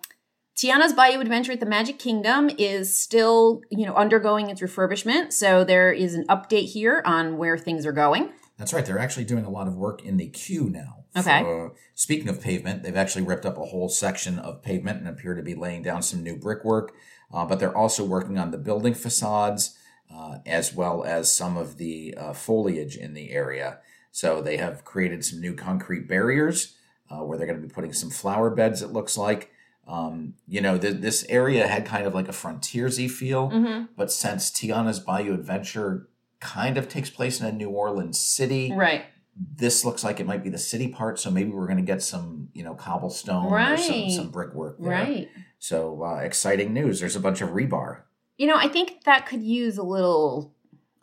Tiana's 0.56 0.92
Bayou 0.92 1.20
Adventure 1.20 1.52
at 1.52 1.60
the 1.60 1.66
Magic 1.66 1.98
Kingdom 1.98 2.48
is 2.58 2.96
still, 2.96 3.60
you 3.70 3.84
know, 3.84 3.94
undergoing 3.94 4.50
its 4.50 4.60
refurbishment. 4.60 5.32
So 5.32 5.64
there 5.64 5.92
is 5.92 6.14
an 6.14 6.26
update 6.28 6.70
here 6.72 7.02
on 7.04 7.36
where 7.36 7.58
things 7.58 7.84
are 7.84 7.92
going. 7.92 8.30
That's 8.56 8.72
right. 8.72 8.86
They're 8.86 8.98
actually 8.98 9.24
doing 9.24 9.44
a 9.44 9.50
lot 9.50 9.66
of 9.66 9.74
work 9.74 10.04
in 10.04 10.16
the 10.16 10.28
queue 10.28 10.70
now. 10.70 11.04
Okay. 11.16 11.42
For- 11.42 11.74
speaking 11.94 12.28
of 12.28 12.40
pavement, 12.40 12.82
they've 12.82 12.96
actually 12.96 13.24
ripped 13.24 13.44
up 13.44 13.58
a 13.58 13.64
whole 13.64 13.88
section 13.88 14.38
of 14.38 14.62
pavement 14.62 15.00
and 15.00 15.08
appear 15.08 15.34
to 15.34 15.42
be 15.42 15.54
laying 15.54 15.82
down 15.82 16.02
some 16.02 16.22
new 16.22 16.36
brickwork. 16.36 16.94
Uh, 17.32 17.44
but 17.44 17.58
they're 17.58 17.76
also 17.76 18.04
working 18.04 18.38
on 18.38 18.52
the 18.52 18.58
building 18.58 18.94
facades 18.94 19.76
uh, 20.12 20.38
as 20.46 20.74
well 20.74 21.04
as 21.04 21.32
some 21.32 21.56
of 21.56 21.76
the 21.78 22.14
uh, 22.16 22.32
foliage 22.32 22.96
in 22.96 23.14
the 23.14 23.30
area. 23.32 23.78
So 24.10 24.40
they 24.40 24.56
have 24.58 24.84
created 24.84 25.24
some 25.24 25.40
new 25.40 25.54
concrete 25.54 26.08
barriers 26.08 26.76
uh, 27.10 27.18
where 27.24 27.36
they're 27.36 27.46
going 27.46 27.60
to 27.60 27.66
be 27.66 27.72
putting 27.72 27.92
some 27.92 28.10
flower 28.10 28.50
beds. 28.50 28.82
It 28.82 28.92
looks 28.92 29.16
like. 29.16 29.50
Um, 29.86 30.32
you 30.48 30.62
know, 30.62 30.78
th- 30.78 31.02
this 31.02 31.26
area 31.28 31.66
had 31.66 31.84
kind 31.84 32.06
of 32.06 32.14
like 32.14 32.26
a 32.28 32.32
frontiersy 32.32 33.06
feel, 33.06 33.50
Mm-hmm. 33.50 33.84
but 33.98 34.10
since 34.10 34.50
Tiana's 34.50 34.98
Bayou 34.98 35.34
Adventure 35.34 36.08
kind 36.40 36.78
of 36.78 36.88
takes 36.88 37.10
place 37.10 37.38
in 37.38 37.44
a 37.46 37.52
New 37.52 37.68
Orleans 37.68 38.18
city, 38.18 38.72
Right. 38.74 39.04
this 39.36 39.84
looks 39.84 40.02
like 40.02 40.20
it 40.20 40.26
might 40.26 40.42
be 40.42 40.48
the 40.48 40.56
city 40.56 40.88
part, 40.88 41.18
so 41.18 41.30
maybe 41.30 41.50
we're 41.50 41.66
going 41.66 41.76
to 41.76 41.82
get 41.84 42.02
some, 42.02 42.48
you 42.54 42.62
know, 42.64 42.74
cobblestone 42.74 43.44
or 43.52 43.76
some, 43.76 44.08
some 44.08 44.30
brickwork 44.30 44.78
there. 44.78 44.90
Right. 44.90 45.28
So 45.58 46.02
uh, 46.02 46.20
exciting 46.20 46.72
news! 46.72 47.00
There's 47.00 47.16
a 47.16 47.20
bunch 47.20 47.42
of 47.42 47.50
rebar. 47.50 48.04
You 48.36 48.46
know, 48.46 48.56
I 48.56 48.68
think 48.68 49.04
that 49.04 49.26
could 49.26 49.42
use 49.42 49.78
a 49.78 49.82
little 49.82 50.52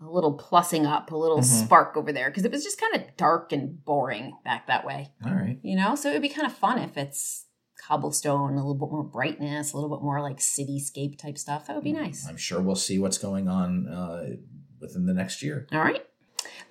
a 0.04 0.10
little 0.10 0.36
plussing 0.36 0.88
up, 0.92 1.12
a 1.12 1.16
little 1.16 1.42
Mhm. 1.42 1.44
spark 1.66 1.96
over 1.96 2.12
there 2.12 2.32
because 2.32 2.44
it 2.44 2.52
was 2.52 2.64
just 2.64 2.82
kind 2.82 2.96
of 2.96 3.16
dark 3.18 3.52
and 3.54 3.86
boring 3.86 4.36
back 4.44 4.66
that 4.66 4.84
way. 4.84 5.12
All 5.24 5.32
right. 5.36 5.60
You 5.62 5.76
know, 5.76 5.94
so 5.94 6.10
it 6.10 6.14
would 6.14 6.24
be 6.24 6.30
kind 6.30 6.48
of 6.48 6.54
fun 6.54 6.80
if 6.80 6.98
it's 6.98 7.46
cobblestone, 7.86 8.54
a 8.54 8.56
little 8.56 8.74
bit 8.74 8.90
more 8.92 9.04
brightness, 9.04 9.74
a 9.74 9.78
little 9.78 9.96
bit 9.96 10.04
more 10.04 10.20
like 10.20 10.38
cityscape 10.38 11.20
type 11.20 11.38
stuff. 11.38 11.68
That 11.68 11.76
would 11.76 11.84
be 11.84 11.94
nice. 11.94 12.28
I'm 12.28 12.36
sure 12.38 12.60
we'll 12.62 12.76
see 12.76 12.98
what's 12.98 13.20
going 13.20 13.48
on 13.48 13.88
uh, 13.88 14.24
within 14.80 15.06
the 15.06 15.14
next 15.14 15.44
year. 15.44 15.68
All 15.72 15.82
right. 15.82 16.04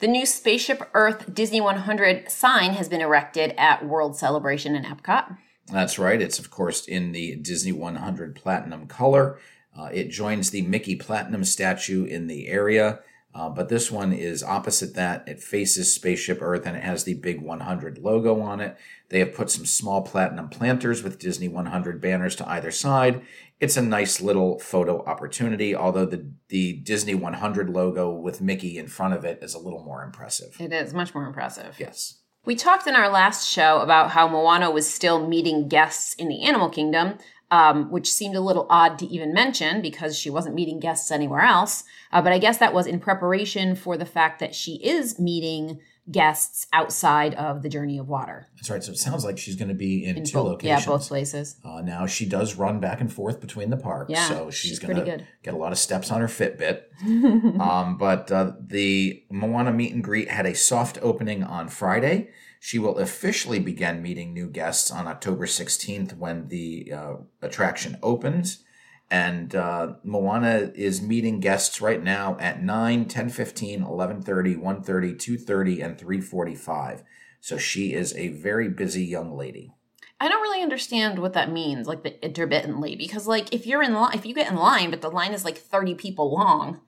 The 0.01 0.09
new 0.09 0.27
Spaceship 0.27 0.83
Earth 0.93 1.33
Disney 1.33 1.61
100 1.61 2.29
sign 2.33 2.73
has 2.73 2.89
been 2.89 3.01
erected 3.01 3.55
at 3.57 3.87
World 3.87 4.17
Celebration 4.17 4.75
in 4.75 4.83
Epcot. 4.85 5.37
That's 5.71 6.01
right. 6.01 6.21
It's 6.21 6.41
of 6.41 6.51
course 6.51 6.85
in 6.87 7.13
the 7.13 7.37
Disney 7.37 7.71
100 7.71 8.35
Platinum 8.35 8.89
color. 8.89 9.39
Uh, 9.81 9.89
it 9.93 10.11
joins 10.11 10.51
the 10.51 10.63
Mickey 10.63 10.95
Platinum 10.95 11.45
statue 11.45 12.05
in 12.05 12.27
the 12.27 12.49
area, 12.49 13.01
uh, 13.35 13.49
but 13.49 13.69
this 13.69 13.91
one 13.91 14.13
is 14.13 14.43
opposite 14.43 14.95
that. 14.95 15.27
It 15.27 15.41
faces 15.41 15.95
Spaceship 15.95 16.43
Earth 16.43 16.67
and 16.67 16.77
it 16.77 16.83
has 16.83 17.05
the 17.05 17.15
big 17.15 17.41
100 17.41 17.99
logo 17.99 18.41
on 18.41 18.61
it. 18.61 18.77
They 19.09 19.21
have 19.21 19.35
put 19.35 19.51
some 19.51 19.65
small 19.65 20.03
platinum 20.03 20.49
planters 20.49 21.03
with 21.03 21.19
Disney 21.19 21.49
100 21.49 22.01
banners 22.01 22.37
to 22.37 22.49
either 22.49 22.71
side. 22.71 23.23
It's 23.59 23.77
a 23.77 23.83
nice 23.83 24.21
little 24.21 24.59
photo 24.59 25.03
opportunity, 25.05 25.75
although 25.75 26.07
the, 26.07 26.31
the 26.49 26.75
Disney 26.75 27.15
100 27.15 27.71
logo 27.71 28.11
with 28.11 28.41
Mickey 28.43 28.77
in 28.77 28.87
front 28.87 29.15
of 29.15 29.25
it 29.25 29.39
is 29.43 29.55
a 29.55 29.59
little 29.59 29.83
more 29.83 30.03
impressive. 30.03 30.57
It 30.61 30.73
is 30.73 30.93
much 30.93 31.15
more 31.15 31.27
impressive. 31.27 31.77
Yes. 31.79 32.19
We 32.45 32.55
talked 32.55 32.87
in 32.87 32.97
our 32.97 33.11
last 33.11 33.49
show 33.49 33.81
about 33.81 34.11
how 34.11 34.27
Moana 34.27 34.71
was 34.71 34.91
still 34.91 35.27
meeting 35.27 35.69
guests 35.69 36.15
in 36.15 36.29
the 36.29 36.43
animal 36.43 36.71
kingdom, 36.71 37.19
um, 37.51 37.91
which 37.91 38.11
seemed 38.11 38.37
a 38.37 38.41
little 38.41 38.67
odd 38.71 38.99
to 39.01 39.07
even 39.07 39.33
mention 39.33 39.83
because 39.83 40.19
she 40.19 40.31
wasn't 40.31 40.55
meeting 40.55 40.79
guests 40.81 41.11
anywhere 41.11 41.43
else. 41.43 41.85
Uh, 42.13 42.23
but 42.23 42.33
I 42.33 42.39
guess 42.39 42.59
that 42.59 42.73
was 42.75 42.87
in 42.87 43.01
preparation 43.01 43.75
for 43.75 43.97
the 43.97 44.07
fact 44.07 44.39
that 44.41 44.55
she 44.55 44.77
is 44.77 45.19
meeting 45.19 45.81
guests 46.11 46.67
outside 46.73 47.35
of 47.35 47.63
the 47.63 47.69
Journey 47.69 47.99
of 47.99 48.09
Water. 48.09 48.49
That's 48.57 48.71
right. 48.71 48.83
So 48.83 48.91
it 48.93 48.99
sounds 48.99 49.25
like 49.25 49.39
she's 49.39 49.55
going 49.55 49.69
to 49.69 49.75
be 49.75 50.05
in, 50.05 50.17
In 50.17 50.25
two 50.25 50.35
both, 50.35 50.47
locations. 50.47 50.81
yeah, 50.81 50.87
both 50.87 51.07
places. 51.07 51.57
Uh, 51.65 51.83
now 51.83 52.07
she 52.07 52.27
does 52.27 52.57
run 52.57 52.81
back 52.81 53.01
and 53.01 53.13
forth 53.13 53.41
between 53.41 53.71
the 53.71 53.77
parks, 53.77 54.11
Yeah, 54.11 54.27
so 54.27 54.51
she's, 54.51 54.71
she's 54.71 54.79
going 54.79 54.97
to 54.97 55.25
get 55.43 55.55
a 55.55 55.57
lot 55.57 55.73
of 55.73 55.79
steps 55.79 56.11
on 56.11 56.21
her 56.21 56.27
Fitbit. 56.27 56.83
um, 57.61 57.97
but 57.97 58.31
uh, 58.33 58.53
the 58.61 59.23
Moana 59.31 59.73
meet 59.73 59.93
and 59.93 60.03
greet 60.03 60.29
had 60.29 60.47
a 60.47 60.55
soft 60.55 60.99
opening 61.03 61.45
on 61.45 61.69
Friday. 61.69 62.31
She 62.63 62.79
will 62.79 62.99
officially 62.99 63.59
begin 63.59 64.03
meeting 64.03 64.35
new 64.35 64.47
guests 64.47 64.91
on 64.91 65.09
October 65.09 65.47
16th 65.47 66.17
when 66.19 66.49
the 66.49 66.93
uh, 66.95 67.15
attraction 67.41 67.97
opens. 68.03 68.63
And 69.11 69.55
uh, 69.57 69.95
Moana 70.05 70.71
is 70.75 71.01
meeting 71.03 71.41
guests 71.41 71.81
right 71.81 72.01
now 72.01 72.37
at 72.39 72.63
9, 72.63 73.07
10, 73.07 73.29
15, 73.31 73.81
11.30, 73.83 74.25
1.30, 74.63 74.85
2.30, 75.17 75.85
and 75.85 75.99
3.45. 75.99 77.03
So 77.41 77.57
she 77.57 77.95
is 77.95 78.15
a 78.15 78.29
very 78.29 78.69
busy 78.69 79.05
young 79.05 79.35
lady. 79.37 79.73
I 80.21 80.29
don't 80.29 80.43
really 80.43 80.63
understand 80.63 81.19
what 81.19 81.33
that 81.33 81.51
means, 81.51 81.89
like 81.89 82.03
the 82.03 82.23
intermittently, 82.23 82.95
because 82.95 83.27
like 83.27 83.55
if 83.55 83.67
you're 83.67 83.83
in 83.83 83.95
line, 83.95 84.15
if 84.15 84.27
you 84.27 84.35
get 84.35 84.51
in 84.51 84.57
line, 84.57 84.91
but 84.91 85.01
the 85.01 85.09
line 85.11 85.33
is 85.33 85.47
like 85.47 85.57
30 85.57 85.95
people 85.95 86.31
long, 86.31 86.83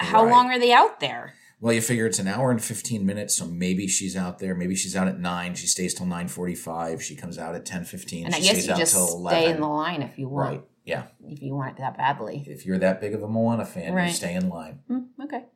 how 0.00 0.24
Right. 0.24 0.30
long 0.32 0.46
are 0.50 0.58
they 0.58 0.72
out 0.72 0.98
there? 1.00 1.34
Well, 1.60 1.72
you 1.72 1.80
figure 1.80 2.06
it's 2.06 2.20
an 2.20 2.28
hour 2.28 2.52
and 2.52 2.62
15 2.62 3.04
minutes, 3.04 3.34
so 3.36 3.44
maybe 3.44 3.88
she's 3.88 4.16
out 4.16 4.38
there. 4.38 4.54
Maybe 4.54 4.76
she's 4.76 4.94
out 4.94 5.08
at 5.08 5.18
9. 5.18 5.54
She 5.56 5.66
stays 5.66 5.92
till 5.92 6.06
9.45. 6.06 7.00
She 7.00 7.16
comes 7.16 7.36
out 7.36 7.54
at 7.56 7.64
10.15. 7.64 8.26
And 8.26 8.34
I 8.34 8.38
she 8.38 8.44
guess 8.44 8.50
stays 8.52 8.66
you 8.68 8.72
out 8.74 8.78
just 8.78 8.94
stay 8.94 9.50
in 9.50 9.60
the 9.60 9.66
line 9.66 10.02
if 10.02 10.16
you 10.18 10.28
want, 10.28 10.50
Right. 10.50 10.64
Yeah. 10.84 11.04
if 11.26 11.42
you 11.42 11.54
want 11.56 11.72
it 11.76 11.80
that 11.80 11.96
badly. 11.96 12.44
If 12.46 12.64
you're 12.64 12.78
that 12.78 13.00
big 13.00 13.12
of 13.12 13.22
a 13.24 13.28
Moana 13.28 13.64
fan, 13.64 13.96
you 14.06 14.12
stay 14.12 14.34
in 14.34 14.48
line. 14.48 14.80
Hmm, 14.86 14.98
okay. 15.24 15.46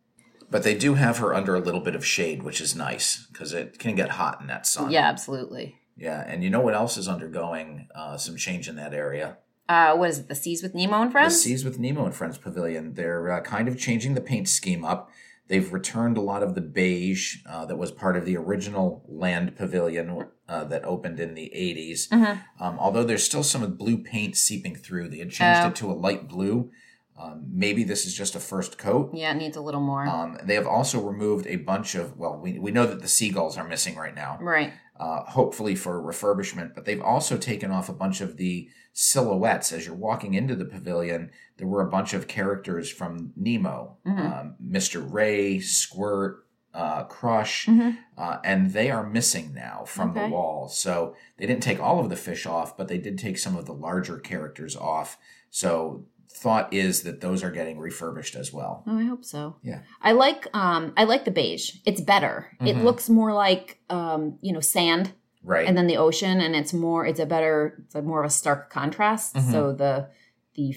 But 0.51 0.65
they 0.65 0.75
do 0.77 0.95
have 0.95 1.19
her 1.19 1.33
under 1.33 1.55
a 1.55 1.61
little 1.61 1.81
bit 1.81 1.95
of 1.95 2.05
shade, 2.05 2.43
which 2.43 2.61
is 2.61 2.75
nice 2.77 3.27
because 3.33 3.53
it 3.53 3.79
can 3.79 3.95
get 3.95 4.11
hot 4.11 4.41
in 4.41 4.49
that 4.49 4.67
sun. 4.67 4.91
Yeah, 4.91 5.09
absolutely. 5.09 5.77
Yeah. 5.97 6.23
And 6.27 6.43
you 6.43 6.51
know 6.51 6.61
what 6.61 6.75
else 6.75 6.97
is 6.99 7.07
undergoing 7.09 7.89
uh, 7.95 8.17
some 8.17 8.37
change 8.37 8.69
in 8.69 8.75
that 8.77 8.93
area? 8.93 9.39
Uh, 9.69 9.95
what 9.95 10.11
is 10.11 10.19
it? 10.19 10.29
The 10.29 10.35
Seas 10.35 10.63
with 10.63 10.75
Nemo 10.75 11.01
and 11.01 11.13
Friends? 11.13 11.33
The 11.35 11.39
Seas 11.39 11.65
with 11.65 11.79
Nemo 11.79 12.05
and 12.05 12.15
Friends 12.15 12.37
Pavilion. 12.37 12.95
They're 12.95 13.31
uh, 13.33 13.41
kind 13.41 13.69
of 13.69 13.79
changing 13.79 14.15
the 14.15 14.21
paint 14.21 14.49
scheme 14.49 14.85
up. 14.85 15.11
They've 15.49 15.73
returned 15.73 16.17
a 16.17 16.21
lot 16.23 16.43
of 16.43 16.55
the 16.55 16.61
beige 16.61 17.39
uh, 17.49 17.67
that 17.67 17.77
was 17.77 17.91
part 17.91 18.17
of 18.17 18.25
the 18.25 18.37
original 18.37 19.05
Land 19.09 19.57
Pavilion 19.57 20.27
uh, 20.49 20.65
that 20.65 20.85
opened 20.85 21.21
in 21.21 21.35
the 21.35 21.53
80s. 21.55 22.09
Mm-hmm. 22.09 22.63
Um, 22.65 22.79
although 22.79 23.05
there's 23.05 23.25
still 23.25 23.43
some 23.43 23.63
of 23.63 23.77
blue 23.77 23.99
paint 23.99 24.37
seeping 24.37 24.75
through. 24.77 25.09
They 25.09 25.19
had 25.19 25.31
changed 25.31 25.61
Oh. 25.65 25.69
it 25.69 25.77
to 25.77 25.91
a 25.91 25.95
light 25.95 26.29
blue. 26.29 26.71
Um, 27.19 27.45
maybe 27.53 27.85
this 27.85 28.07
is 28.07 28.15
just 28.15 28.35
a 28.35 28.41
first 28.41 28.79
coat. 28.79 29.11
yeah, 29.13 29.33
it 29.33 29.37
needs 29.37 29.57
a 29.57 29.61
little 29.61 29.81
more. 29.83 30.07
Um, 30.07 30.39
they 30.43 30.55
have 30.55 30.67
also 30.67 31.01
removed 31.01 31.47
a 31.47 31.57
bunch 31.57 31.95
of, 31.95 32.17
well, 32.17 32.39
we, 32.41 32.59
we 32.59 32.71
know 32.71 32.87
that 32.87 33.03
the 33.03 33.09
seagulls 33.09 33.59
are 33.59 33.69
missing 33.69 33.97
right 33.97 34.15
now, 34.15 34.39
right. 34.41 34.73
Uh, 35.03 35.25
hopefully 35.25 35.75
for 35.75 36.01
refurbishment, 36.01 36.75
but 36.77 36.85
they've 36.85 37.03
also 37.03 37.37
taken 37.37 37.73
off 37.73 37.89
a 37.89 37.93
bunch 37.93 38.21
of 38.21 38.37
the 38.37 38.69
silhouettes. 38.93 39.73
As 39.73 39.85
you're 39.85 39.97
walking 39.97 40.35
into 40.35 40.55
the 40.55 40.65
pavilion, 40.65 41.31
there 41.57 41.67
were 41.67 41.81
a 41.83 41.91
bunch 41.91 42.15
of 42.15 42.29
characters 42.29 42.89
from 42.89 43.33
Nemo 43.35 43.97
Mhm. 44.07 44.33
um, 44.41 44.55
Mr. 44.65 45.05
Ray, 45.05 45.59
Squirt, 45.59 46.47
uh, 46.73 47.03
Crush, 47.05 47.67
Mhm. 47.67 47.97
uh, 48.17 48.39
and 48.45 48.71
they 48.73 48.93
are 48.93 49.05
missing 49.05 49.53
now 49.53 49.83
from 49.85 50.11
Okay. 50.11 50.23
the 50.23 50.29
wall. 50.29 50.69
So 50.69 51.17
they 51.37 51.47
didn't 51.47 51.65
take 51.65 51.81
all 51.81 51.99
of 51.99 52.09
the 52.09 52.17
fish 52.17 52.47
off, 52.47 52.77
but 52.77 52.87
they 52.87 52.99
did 52.99 53.19
take 53.19 53.39
some 53.39 53.57
of 53.57 53.67
the 53.67 53.75
larger 53.75 54.19
characters 54.19 54.77
off. 54.77 55.19
So 55.51 56.05
thought 56.37 56.73
is 56.73 57.03
that 57.03 57.21
those 57.21 57.43
are 57.43 57.51
getting 57.51 57.79
refurbished 57.79 58.35
as 58.35 58.53
well. 58.53 58.83
Oh, 58.87 58.99
I 58.99 59.05
hope 59.05 59.25
so. 59.25 59.57
Yeah. 59.63 59.81
I 60.01 60.13
like 60.13 60.47
um 60.55 60.93
I 60.97 61.05
like 61.05 61.25
the 61.25 61.31
beige. 61.31 61.77
It's 61.85 62.01
better. 62.01 62.57
It 62.61 62.77
Mhm. 62.77 62.85
looks 62.85 63.09
more 63.09 63.33
like 63.33 63.79
um, 63.91 64.39
you 64.41 64.53
know, 64.53 64.61
sand 64.61 65.13
Right. 65.45 65.67
and 65.67 65.77
then 65.77 65.87
the 65.89 65.97
ocean 65.97 66.41
and 66.41 66.55
it's 66.57 66.73
more 66.73 67.05
it's 67.07 67.21
a 67.21 67.27
better 67.27 67.83
it's 67.85 67.95
a 67.95 68.03
more 68.03 68.21
of 68.23 68.27
a 68.27 68.31
stark 68.31 68.71
contrast. 68.71 69.35
Mhm. 69.35 69.51
So 69.53 69.73
the 69.73 70.09
the 70.55 70.75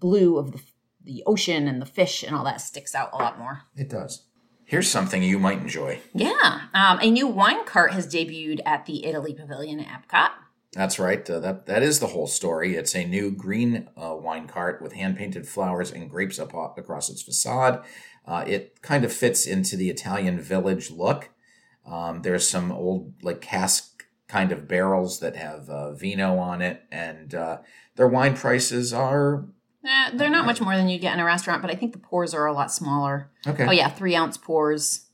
blue 0.00 0.38
of 0.38 0.52
the 0.52 0.60
the 1.02 1.22
ocean 1.26 1.68
and 1.68 1.82
the 1.82 1.86
fish 1.86 2.22
and 2.22 2.34
all 2.34 2.44
that 2.44 2.60
sticks 2.60 2.94
out 2.94 3.10
a 3.12 3.16
lot 3.16 3.38
more. 3.38 3.62
it 3.76 3.88
does. 3.90 4.26
Here's 4.66 4.88
something 4.90 5.22
you 5.22 5.38
might 5.38 5.58
enjoy. 5.58 6.00
Yeah. 6.14 6.62
Um, 6.72 6.98
a 7.02 7.10
new 7.10 7.26
wine 7.26 7.66
cart 7.66 7.92
has 7.92 8.06
debuted 8.06 8.60
at 8.64 8.86
the 8.86 9.04
Italy 9.04 9.34
Pavilion 9.34 9.78
at 9.80 9.86
Epcot. 10.08 10.30
That's 10.74 10.98
right. 10.98 11.28
Uh, 11.28 11.38
that 11.40 11.66
that 11.66 11.82
is 11.82 12.00
the 12.00 12.08
whole 12.08 12.26
story. 12.26 12.74
It's 12.74 12.94
a 12.94 13.04
new 13.04 13.30
green 13.30 13.88
uh, 13.96 14.16
wine 14.16 14.48
cart 14.48 14.82
with 14.82 14.92
hand 14.92 15.16
painted 15.16 15.46
flowers 15.46 15.92
and 15.92 16.10
grapes 16.10 16.38
up 16.38 16.52
across 16.76 17.08
its 17.08 17.22
facade. 17.22 17.84
Uh, 18.26 18.44
it 18.46 18.82
kind 18.82 19.04
of 19.04 19.12
fits 19.12 19.46
into 19.46 19.76
the 19.76 19.90
Italian 19.90 20.40
village 20.40 20.90
look. 20.90 21.30
Um, 21.86 22.22
there's 22.22 22.48
some 22.48 22.72
old 22.72 23.14
like 23.22 23.40
cask 23.40 24.04
kind 24.26 24.50
of 24.50 24.66
barrels 24.66 25.20
that 25.20 25.36
have 25.36 25.68
uh, 25.68 25.92
vino 25.92 26.38
on 26.38 26.60
it, 26.60 26.82
and 26.90 27.34
uh, 27.34 27.58
their 27.94 28.08
wine 28.08 28.34
prices 28.34 28.92
are 28.92 29.44
Eh, 29.86 30.10
they're 30.14 30.30
not 30.30 30.46
much 30.46 30.62
more 30.62 30.76
than 30.76 30.88
you 30.88 30.98
get 30.98 31.12
in 31.12 31.20
a 31.20 31.24
restaurant, 31.24 31.60
but 31.60 31.70
I 31.70 31.74
think 31.74 31.92
the 31.92 31.98
pours 31.98 32.32
are 32.32 32.46
a 32.46 32.54
lot 32.54 32.72
smaller. 32.72 33.30
okay. 33.46 33.66
Oh 33.66 33.70
yeah, 33.70 33.88
three 33.88 34.16
ounce 34.16 34.36
pours. 34.36 35.06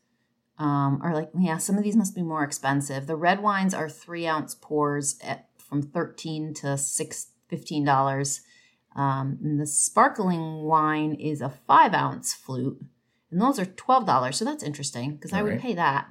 Um, 0.59 1.00
are 1.02 1.14
like 1.14 1.31
yeah, 1.38 1.57
some 1.57 1.76
of 1.76 1.83
these 1.83 1.97
must 1.97 2.14
be 2.14 2.23
more 2.23 2.45
expensive. 2.45 3.07
The 3.07 3.17
red 3.17 3.43
wines 3.43 3.75
are 3.75 3.88
three 3.88 4.26
ounce 4.26 4.55
pours 4.55 5.19
at 5.23 5.49
from 5.70 5.80
thirteen 5.82 6.52
to 6.54 6.76
six 6.76 7.28
fifteen 7.48 7.84
dollars. 7.86 8.42
Um, 8.94 9.38
and 9.42 9.58
the 9.60 9.66
sparkling 9.66 10.64
wine 10.64 11.14
is 11.14 11.40
a 11.40 11.48
five 11.66 11.94
ounce 11.94 12.34
flute, 12.34 12.78
and 13.30 13.40
those 13.40 13.58
are 13.58 13.64
twelve 13.64 14.04
dollars. 14.04 14.36
So 14.36 14.44
that's 14.44 14.62
interesting 14.64 15.12
because 15.12 15.32
I 15.32 15.40
would 15.42 15.52
Alright. 15.52 15.62
pay 15.62 15.74
that. 15.74 16.08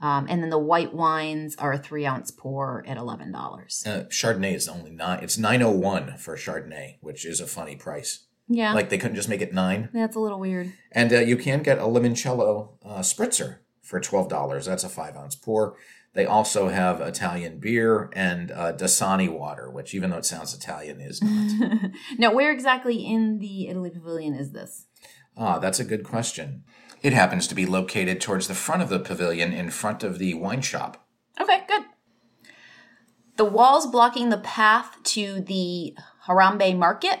Um, 0.00 0.26
and 0.28 0.42
then 0.42 0.50
the 0.50 0.58
white 0.58 0.92
wines 0.94 1.54
are 1.56 1.72
a 1.72 1.78
three 1.78 2.06
ounce 2.06 2.30
pour 2.30 2.84
at 2.88 2.96
eleven 2.96 3.30
dollars. 3.32 3.84
Uh, 3.86 4.04
Chardonnay 4.08 4.54
is 4.54 4.68
only 4.68 4.90
nine. 4.90 5.20
It's 5.22 5.36
nine 5.36 5.62
oh 5.62 5.70
one 5.70 6.16
for 6.16 6.36
Chardonnay, 6.36 6.96
which 7.00 7.24
is 7.26 7.40
a 7.40 7.46
funny 7.46 7.76
price. 7.76 8.24
Yeah, 8.48 8.74
Like 8.74 8.90
they 8.90 8.98
couldn't 8.98 9.14
just 9.16 9.28
make 9.28 9.40
it 9.40 9.54
nine. 9.54 9.88
that's 9.92 10.16
a 10.16 10.20
little 10.20 10.40
weird. 10.40 10.72
And 10.90 11.12
uh, 11.12 11.20
you 11.20 11.36
can 11.36 11.62
get 11.62 11.78
a 11.78 11.82
limoncello 11.82 12.70
uh, 12.84 12.98
spritzer 12.98 13.58
for 13.80 14.00
twelve 14.00 14.28
dollars. 14.28 14.66
That's 14.66 14.84
a 14.84 14.88
five 14.88 15.16
ounce 15.16 15.34
pour. 15.36 15.76
They 16.14 16.26
also 16.26 16.68
have 16.68 17.00
Italian 17.00 17.58
beer 17.58 18.10
and 18.12 18.50
uh, 18.50 18.74
Dasani 18.74 19.30
water, 19.30 19.70
which 19.70 19.94
even 19.94 20.10
though 20.10 20.18
it 20.18 20.26
sounds 20.26 20.54
Italian, 20.54 21.00
is 21.00 21.22
not. 21.22 21.90
now, 22.18 22.34
where 22.34 22.52
exactly 22.52 22.96
in 22.96 23.38
the 23.38 23.68
Italy 23.68 23.90
Pavilion 23.90 24.34
is 24.34 24.52
this? 24.52 24.86
ah, 25.36 25.58
that's 25.58 25.80
a 25.80 25.84
good 25.84 26.04
question. 26.04 26.64
It 27.02 27.12
happens 27.12 27.46
to 27.48 27.54
be 27.54 27.66
located 27.66 28.20
towards 28.20 28.48
the 28.48 28.54
front 28.54 28.82
of 28.82 28.88
the 28.88 29.00
pavilion, 29.00 29.52
in 29.52 29.70
front 29.70 30.02
of 30.02 30.18
the 30.18 30.34
wine 30.34 30.62
shop. 30.62 31.06
Okay, 31.40 31.62
good. 31.66 31.82
The 33.36 33.44
walls 33.44 33.86
blocking 33.86 34.28
the 34.28 34.38
path 34.38 34.96
to 35.04 35.40
the 35.40 35.96
Harambe 36.26 36.76
market 36.76 37.20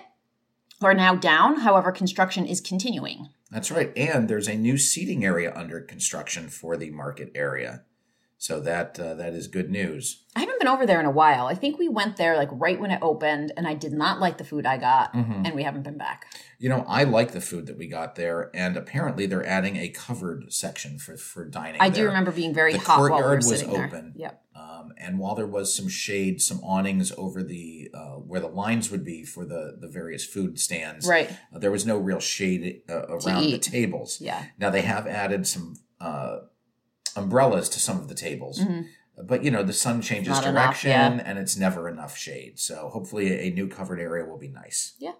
are 0.82 0.94
now 0.94 1.14
down. 1.14 1.60
However, 1.60 1.90
construction 1.90 2.46
is 2.46 2.60
continuing. 2.60 3.28
That's 3.50 3.70
right. 3.70 3.92
And 3.96 4.28
there's 4.28 4.48
a 4.48 4.56
new 4.56 4.78
seating 4.78 5.24
area 5.24 5.52
under 5.54 5.80
construction 5.80 6.48
for 6.48 6.76
the 6.76 6.90
market 6.90 7.30
area. 7.34 7.84
So 8.42 8.58
that 8.58 8.98
uh, 8.98 9.14
that 9.14 9.34
is 9.34 9.46
good 9.46 9.70
news. 9.70 10.24
I 10.34 10.40
haven't 10.40 10.58
been 10.58 10.66
over 10.66 10.84
there 10.84 10.98
in 10.98 11.06
a 11.06 11.12
while. 11.12 11.46
I 11.46 11.54
think 11.54 11.78
we 11.78 11.88
went 11.88 12.16
there 12.16 12.36
like 12.36 12.48
right 12.50 12.80
when 12.80 12.90
it 12.90 12.98
opened, 13.00 13.52
and 13.56 13.68
I 13.68 13.74
did 13.74 13.92
not 13.92 14.18
like 14.18 14.36
the 14.38 14.42
food 14.42 14.66
I 14.66 14.78
got, 14.78 15.14
Mhm. 15.14 15.46
and 15.46 15.54
we 15.54 15.62
haven't 15.62 15.84
been 15.84 15.96
back. 15.96 16.24
You 16.58 16.68
know, 16.68 16.84
I 16.88 17.04
like 17.04 17.30
the 17.30 17.40
food 17.40 17.66
that 17.66 17.78
we 17.78 17.86
got 17.86 18.16
there, 18.16 18.50
and 18.52 18.76
apparently 18.76 19.26
they're 19.26 19.46
adding 19.46 19.76
a 19.76 19.88
covered 19.90 20.52
section 20.52 20.98
for 20.98 21.16
for 21.16 21.44
dining. 21.44 21.80
I 21.80 21.88
do 21.88 22.04
remember 22.04 22.32
being 22.32 22.52
very 22.52 22.72
The 22.72 22.80
hot 22.80 23.08
while 23.10 23.18
we 23.20 23.22
were 23.28 23.36
was 23.36 23.48
sitting 23.48 23.70
there. 23.72 23.86
open. 23.86 24.12
Yep. 24.16 24.42
Um, 24.56 24.92
and 24.98 25.20
while 25.20 25.36
there 25.36 25.46
was 25.46 25.72
some 25.72 25.86
shade, 25.88 26.42
some 26.42 26.58
awnings 26.64 27.12
over 27.16 27.44
the 27.44 27.92
uh, 27.94 28.16
where 28.30 28.40
the 28.40 28.48
lines 28.48 28.90
would 28.90 29.04
be 29.04 29.22
for 29.22 29.44
the 29.44 29.76
the 29.80 29.86
various 29.88 30.24
food 30.26 30.58
stands, 30.58 31.06
Right. 31.06 31.30
uh, 31.54 31.60
there 31.60 31.70
was 31.70 31.86
no 31.86 31.96
real 31.96 32.18
shade 32.18 32.82
uh, 32.90 33.06
around 33.06 33.44
the 33.52 33.58
tables. 33.58 34.18
Yeah. 34.20 34.46
Now 34.58 34.70
they 34.70 34.82
have 34.82 35.06
added 35.06 35.46
some 35.46 35.76
uh, 36.00 36.38
umbrellas 37.16 37.68
to 37.70 37.80
some 37.80 37.98
of 37.98 38.08
the 38.08 38.14
tables, 38.14 38.58
Mhm. 38.60 38.86
but 39.24 39.42
you 39.44 39.50
know 39.50 39.62
the 39.62 39.72
sun 39.72 40.00
changes 40.02 40.34
Not 40.34 40.46
enough, 40.46 40.64
direction, 40.82 40.90
yeah. 40.90 41.22
and 41.24 41.38
it's 41.38 41.56
never 41.56 41.88
enough 41.88 42.16
shade. 42.16 42.58
So 42.58 42.88
hopefully, 42.88 43.32
a, 43.40 43.50
new 43.50 43.68
covered 43.68 44.00
area 44.00 44.24
will 44.24 44.38
be 44.38 44.48
nice. 44.48 44.94
Yeah 44.98 45.12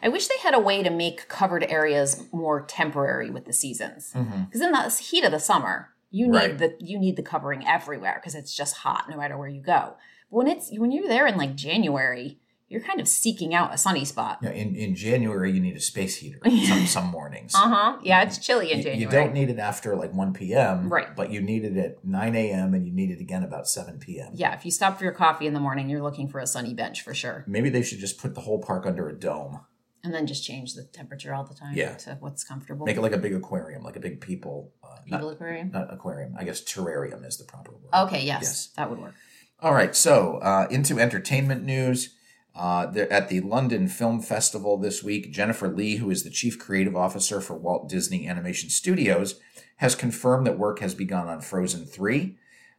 i 0.00 0.08
wish 0.08 0.28
they 0.28 0.38
had 0.38 0.54
a 0.54 0.60
way 0.60 0.80
to 0.82 0.90
make 0.90 1.28
covered 1.28 1.64
areas 1.68 2.24
more 2.32 2.64
temporary 2.66 3.30
with 3.30 3.46
the 3.46 3.52
seasons. 3.52 4.12
Mm-hmm. 4.14 4.44
Because 4.44 4.60
in 4.60 4.70
the 4.70 4.88
heat 4.88 5.24
of 5.24 5.32
the 5.32 5.40
summer, 5.40 5.90
you 6.10 6.26
need 6.28 6.36
Right. 6.36 6.58
the 6.58 6.76
you 6.78 6.98
need 6.98 7.16
the 7.16 7.22
covering 7.22 7.66
everywhere 7.66 8.16
because 8.20 8.34
it's 8.36 8.54
just 8.54 8.76
hot 8.76 9.08
no 9.10 9.16
matter 9.16 9.36
where 9.36 9.48
you 9.48 9.60
go. 9.60 9.96
But 10.30 10.36
when 10.36 10.46
it's 10.46 10.70
when 10.78 10.92
you're 10.92 11.08
there 11.08 11.26
in 11.26 11.36
like 11.36 11.56
January, 11.56 12.38
you're 12.72 12.80
kind 12.80 13.00
of 13.00 13.06
seeking 13.06 13.54
out 13.54 13.72
a 13.74 13.78
sunny 13.78 14.04
spot. 14.04 14.38
Yeah, 14.42 14.50
in 14.50 14.74
in 14.74 14.94
January 14.96 15.52
you 15.52 15.60
need 15.60 15.76
a 15.76 15.80
space 15.80 16.16
heater 16.16 16.38
some 16.68 16.86
some 16.86 17.06
mornings. 17.08 17.54
Uh 17.54 17.68
huh. 17.68 17.98
Yeah, 18.02 18.22
it's 18.22 18.38
chilly 18.38 18.72
in 18.72 18.78
You- 18.78 18.84
January. 18.84 19.02
You 19.02 19.08
don't 19.10 19.34
need 19.34 19.50
it 19.50 19.58
after 19.58 19.94
like 19.94 20.12
1 20.12 20.32
p.m. 20.32 20.88
Right. 20.88 21.14
But 21.14 21.30
you 21.30 21.40
need 21.42 21.64
it 21.64 21.76
at 21.76 22.04
9 22.04 22.34
a.m. 22.34 22.74
and 22.74 22.86
you 22.86 22.92
need 22.92 23.10
it 23.10 23.20
again 23.20 23.42
about 23.44 23.68
7 23.68 23.98
p.m. 23.98 24.30
yeah, 24.34 24.54
if 24.54 24.64
you 24.64 24.70
stop 24.70 24.98
for 24.98 25.04
your 25.04 25.12
coffee 25.12 25.46
in 25.46 25.52
the 25.54 25.60
morning, 25.60 25.88
you're 25.90 26.02
looking 26.02 26.28
for 26.28 26.40
a 26.40 26.46
sunny 26.46 26.74
bench 26.74 27.02
for 27.02 27.14
sure, 27.14 27.44
Maybe 27.46 27.68
they 27.68 27.82
should 27.82 27.98
just 28.00 28.18
put 28.18 28.34
the 28.34 28.40
whole 28.40 28.60
park 28.60 28.86
under 28.86 29.08
a 29.08 29.12
dome. 29.14 29.60
and 30.04 30.12
then 30.14 30.26
just 30.26 30.42
change 30.44 30.74
the 30.74 30.82
temperature 30.84 31.32
all 31.34 31.44
the 31.44 31.54
time 31.54 31.74
Yeah. 31.76 31.94
to 32.04 32.16
what's 32.20 32.42
comfortable. 32.42 32.86
Make 32.86 32.96
it 32.96 33.02
like 33.02 33.12
a 33.12 33.18
big 33.26 33.34
aquarium, 33.34 33.82
like 33.84 33.94
a 33.96 34.00
big 34.00 34.20
people. 34.20 34.72
Uh, 34.82 34.88
People 35.04 35.28
not, 35.28 35.32
aquarium. 35.34 35.70
not 35.70 35.92
aquarium. 35.94 36.34
I 36.40 36.44
guess 36.44 36.60
terrarium 36.62 37.24
is 37.26 37.36
the 37.38 37.44
proper 37.44 37.72
word. 37.72 37.92
Okay, 38.06 38.22
yes, 38.24 38.42
Yes. 38.42 38.68
that 38.76 38.88
would 38.90 38.98
work. 39.00 39.14
All 39.60 39.72
right. 39.74 39.94
So 39.94 40.38
uh, 40.38 40.66
into 40.70 40.98
entertainment 40.98 41.62
news. 41.64 42.14
Uh, 42.54 42.92
at 43.10 43.28
the 43.28 43.40
London 43.40 43.88
Film 43.88 44.20
Festival 44.20 44.76
this 44.76 45.02
week, 45.02 45.32
Jennifer 45.32 45.68
Lee, 45.68 45.96
who 45.96 46.10
is 46.10 46.22
the 46.22 46.30
chief 46.30 46.58
creative 46.58 46.94
officer 46.94 47.40
for 47.40 47.54
Walt 47.54 47.88
Disney 47.88 48.28
Animation 48.28 48.68
Studios, 48.68 49.40
has 49.76 49.94
confirmed 49.94 50.46
that 50.46 50.58
work 50.58 50.80
has 50.80 50.94
begun 50.94 51.28
on 51.28 51.40
Frozen 51.40 51.86
3. 51.86 52.36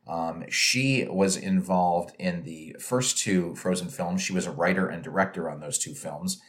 Um, 0.08 0.44
she 0.50 1.08
was 1.10 1.36
involved 1.36 2.13
in 2.20 2.44
the 2.44 2.75
first 2.80 3.18
two 3.18 3.56
Frozen 3.56 3.89
films. 3.89 4.22
She 4.22 4.34
was 4.34 4.46
a 4.46 4.51
writer 4.51 4.88
and 4.88 5.03
director 5.03 5.50
on 5.50 5.60
those 5.60 5.80
two 5.80 5.94
films. 5.94 6.42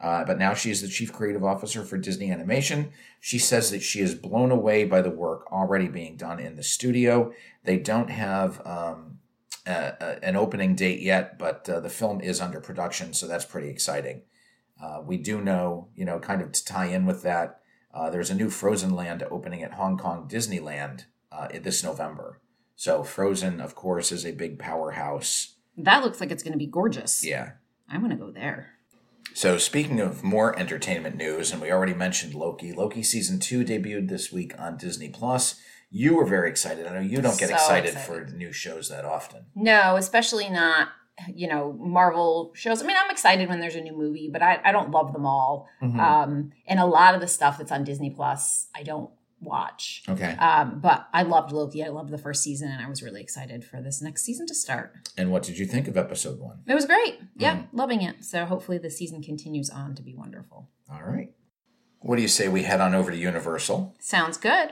Uh, 0.00 0.24
but 0.24 0.38
now 0.38 0.54
she 0.54 0.70
is 0.70 0.80
the 0.80 0.88
chief 0.88 1.12
creative 1.12 1.44
officer 1.44 1.84
for 1.84 1.98
Disney 1.98 2.30
Animation. 2.30 2.90
She 3.20 3.38
says 3.38 3.70
that 3.70 3.82
she 3.82 4.00
is 4.00 4.14
blown 4.14 4.50
away 4.50 4.84
by 4.84 5.02
the 5.02 5.10
work 5.10 5.52
already 5.52 5.88
being 5.88 6.16
done 6.16 6.40
in 6.40 6.56
the 6.56 6.62
studio. 6.62 7.32
They 7.64 7.76
don't 7.76 8.08
have 8.08 8.66
um, 8.66 9.18
a, 9.66 9.94
a- 10.00 10.24
an 10.24 10.36
opening 10.36 10.74
date 10.74 11.00
yet, 11.00 11.38
but 11.38 11.68
uh, 11.68 11.80
the 11.80 11.88
film 11.90 12.20
is 12.20 12.40
under 12.40 12.60
production, 12.60 13.12
so 13.12 13.26
that's 13.26 13.44
pretty 13.44 13.68
exciting. 13.68 14.22
Uh, 14.82 15.02
we 15.04 15.16
do 15.16 15.40
know, 15.40 15.88
you 15.94 16.04
know, 16.04 16.18
kind 16.18 16.40
of 16.40 16.52
to 16.52 16.64
tie 16.64 16.86
in 16.86 17.04
with 17.06 17.22
that, 17.22 17.60
uh, 17.92 18.08
there's 18.08 18.30
a 18.30 18.34
new 18.34 18.48
Frozen 18.50 18.94
Land 18.94 19.22
opening 19.30 19.62
at 19.62 19.74
Hong 19.74 19.98
Kong 19.98 20.28
Disneyland 20.28 21.04
uh, 21.32 21.48
this 21.62 21.82
November. 21.84 22.40
So 22.76 23.02
Frozen, 23.04 23.60
of 23.60 23.74
course, 23.74 24.10
is 24.10 24.24
a 24.24 24.32
big 24.32 24.58
powerhouse. 24.58 25.56
That 25.76 26.02
looks 26.02 26.20
like 26.20 26.30
it's 26.30 26.42
going 26.42 26.52
to 26.52 26.58
be 26.58 26.66
gorgeous. 26.66 27.24
Yeah. 27.24 27.52
I 27.88 27.98
want 27.98 28.10
to 28.12 28.16
go 28.16 28.30
there. 28.30 28.70
So 29.34 29.58
speaking 29.58 30.00
of 30.00 30.22
more 30.24 30.58
entertainment 30.58 31.16
news, 31.16 31.52
and 31.52 31.60
we 31.60 31.70
already 31.70 31.94
mentioned 31.94 32.34
Loki. 32.34 32.72
Loki 32.72 33.02
season 33.02 33.38
two 33.38 33.64
debuted 33.64 34.08
this 34.08 34.32
week 34.32 34.54
on 34.58 34.76
Disney 34.76 35.08
Plus. 35.08 35.60
You 35.90 36.16
were 36.16 36.24
very 36.24 36.48
excited. 36.50 36.86
I 36.86 36.94
know 36.94 37.00
you 37.00 37.20
don't 37.20 37.38
get 37.38 37.48
So 37.48 37.54
excited, 37.54 37.94
excited. 37.94 38.28
for 38.30 38.36
new 38.36 38.52
shows 38.52 38.88
that 38.90 39.04
often. 39.04 39.46
No, 39.54 39.96
especially 39.96 40.48
not 40.48 40.88
you 41.34 41.46
know, 41.46 41.74
Marvel 41.78 42.50
shows. 42.54 42.82
I 42.82 42.86
mean, 42.86 42.96
I'm 42.98 43.10
excited 43.10 43.46
when 43.50 43.60
there's 43.60 43.74
a 43.74 43.80
new 43.82 43.94
movie, 43.94 44.30
but 44.32 44.40
I, 44.40 44.58
I 44.64 44.72
don't 44.72 44.90
love 44.90 45.12
them 45.12 45.26
all. 45.26 45.68
Mhm. 45.82 45.98
Um, 45.98 46.52
and 46.66 46.80
a 46.80 46.86
lot 46.86 47.14
of 47.14 47.20
the 47.20 47.28
stuff 47.28 47.58
that's 47.58 47.70
on 47.70 47.84
Disney 47.84 48.08
Plus, 48.08 48.68
I 48.74 48.82
don't 48.84 49.10
watch. 49.38 50.02
okay. 50.08 50.32
Um, 50.38 50.80
but 50.80 51.08
I 51.12 51.22
loved 51.24 51.52
Loki. 51.52 51.84
I 51.84 51.88
loved 51.88 52.08
the 52.10 52.16
first 52.16 52.42
season, 52.42 52.70
and 52.70 52.82
I 52.82 52.88
was 52.88 53.02
really 53.02 53.20
excited 53.20 53.64
for 53.66 53.82
this 53.82 54.00
next 54.00 54.22
season 54.22 54.46
to 54.46 54.54
start. 54.54 55.10
And 55.18 55.30
what 55.30 55.42
did 55.42 55.58
you 55.58 55.66
think 55.66 55.88
of 55.88 55.98
episode 55.98 56.38
one? 56.40 56.60
It 56.66 56.74
was 56.74 56.86
great. 56.86 57.20
Yeah, 57.36 57.56
Mm. 57.56 57.68
loving 57.72 58.00
it. 58.00 58.24
So 58.24 58.46
hopefully 58.46 58.78
the 58.78 58.90
season 58.90 59.22
continues 59.22 59.68
on 59.68 59.94
to 59.96 60.02
be 60.02 60.14
wonderful. 60.14 60.68
All 60.90 61.02
right. 61.02 61.32
What 62.00 62.16
do 62.16 62.22
you 62.22 62.28
say 62.28 62.48
we 62.48 62.62
head 62.62 62.80
on 62.80 62.94
over 62.94 63.10
to 63.10 63.16
Universal? 63.16 63.94
Sounds 64.00 64.36
good. 64.38 64.70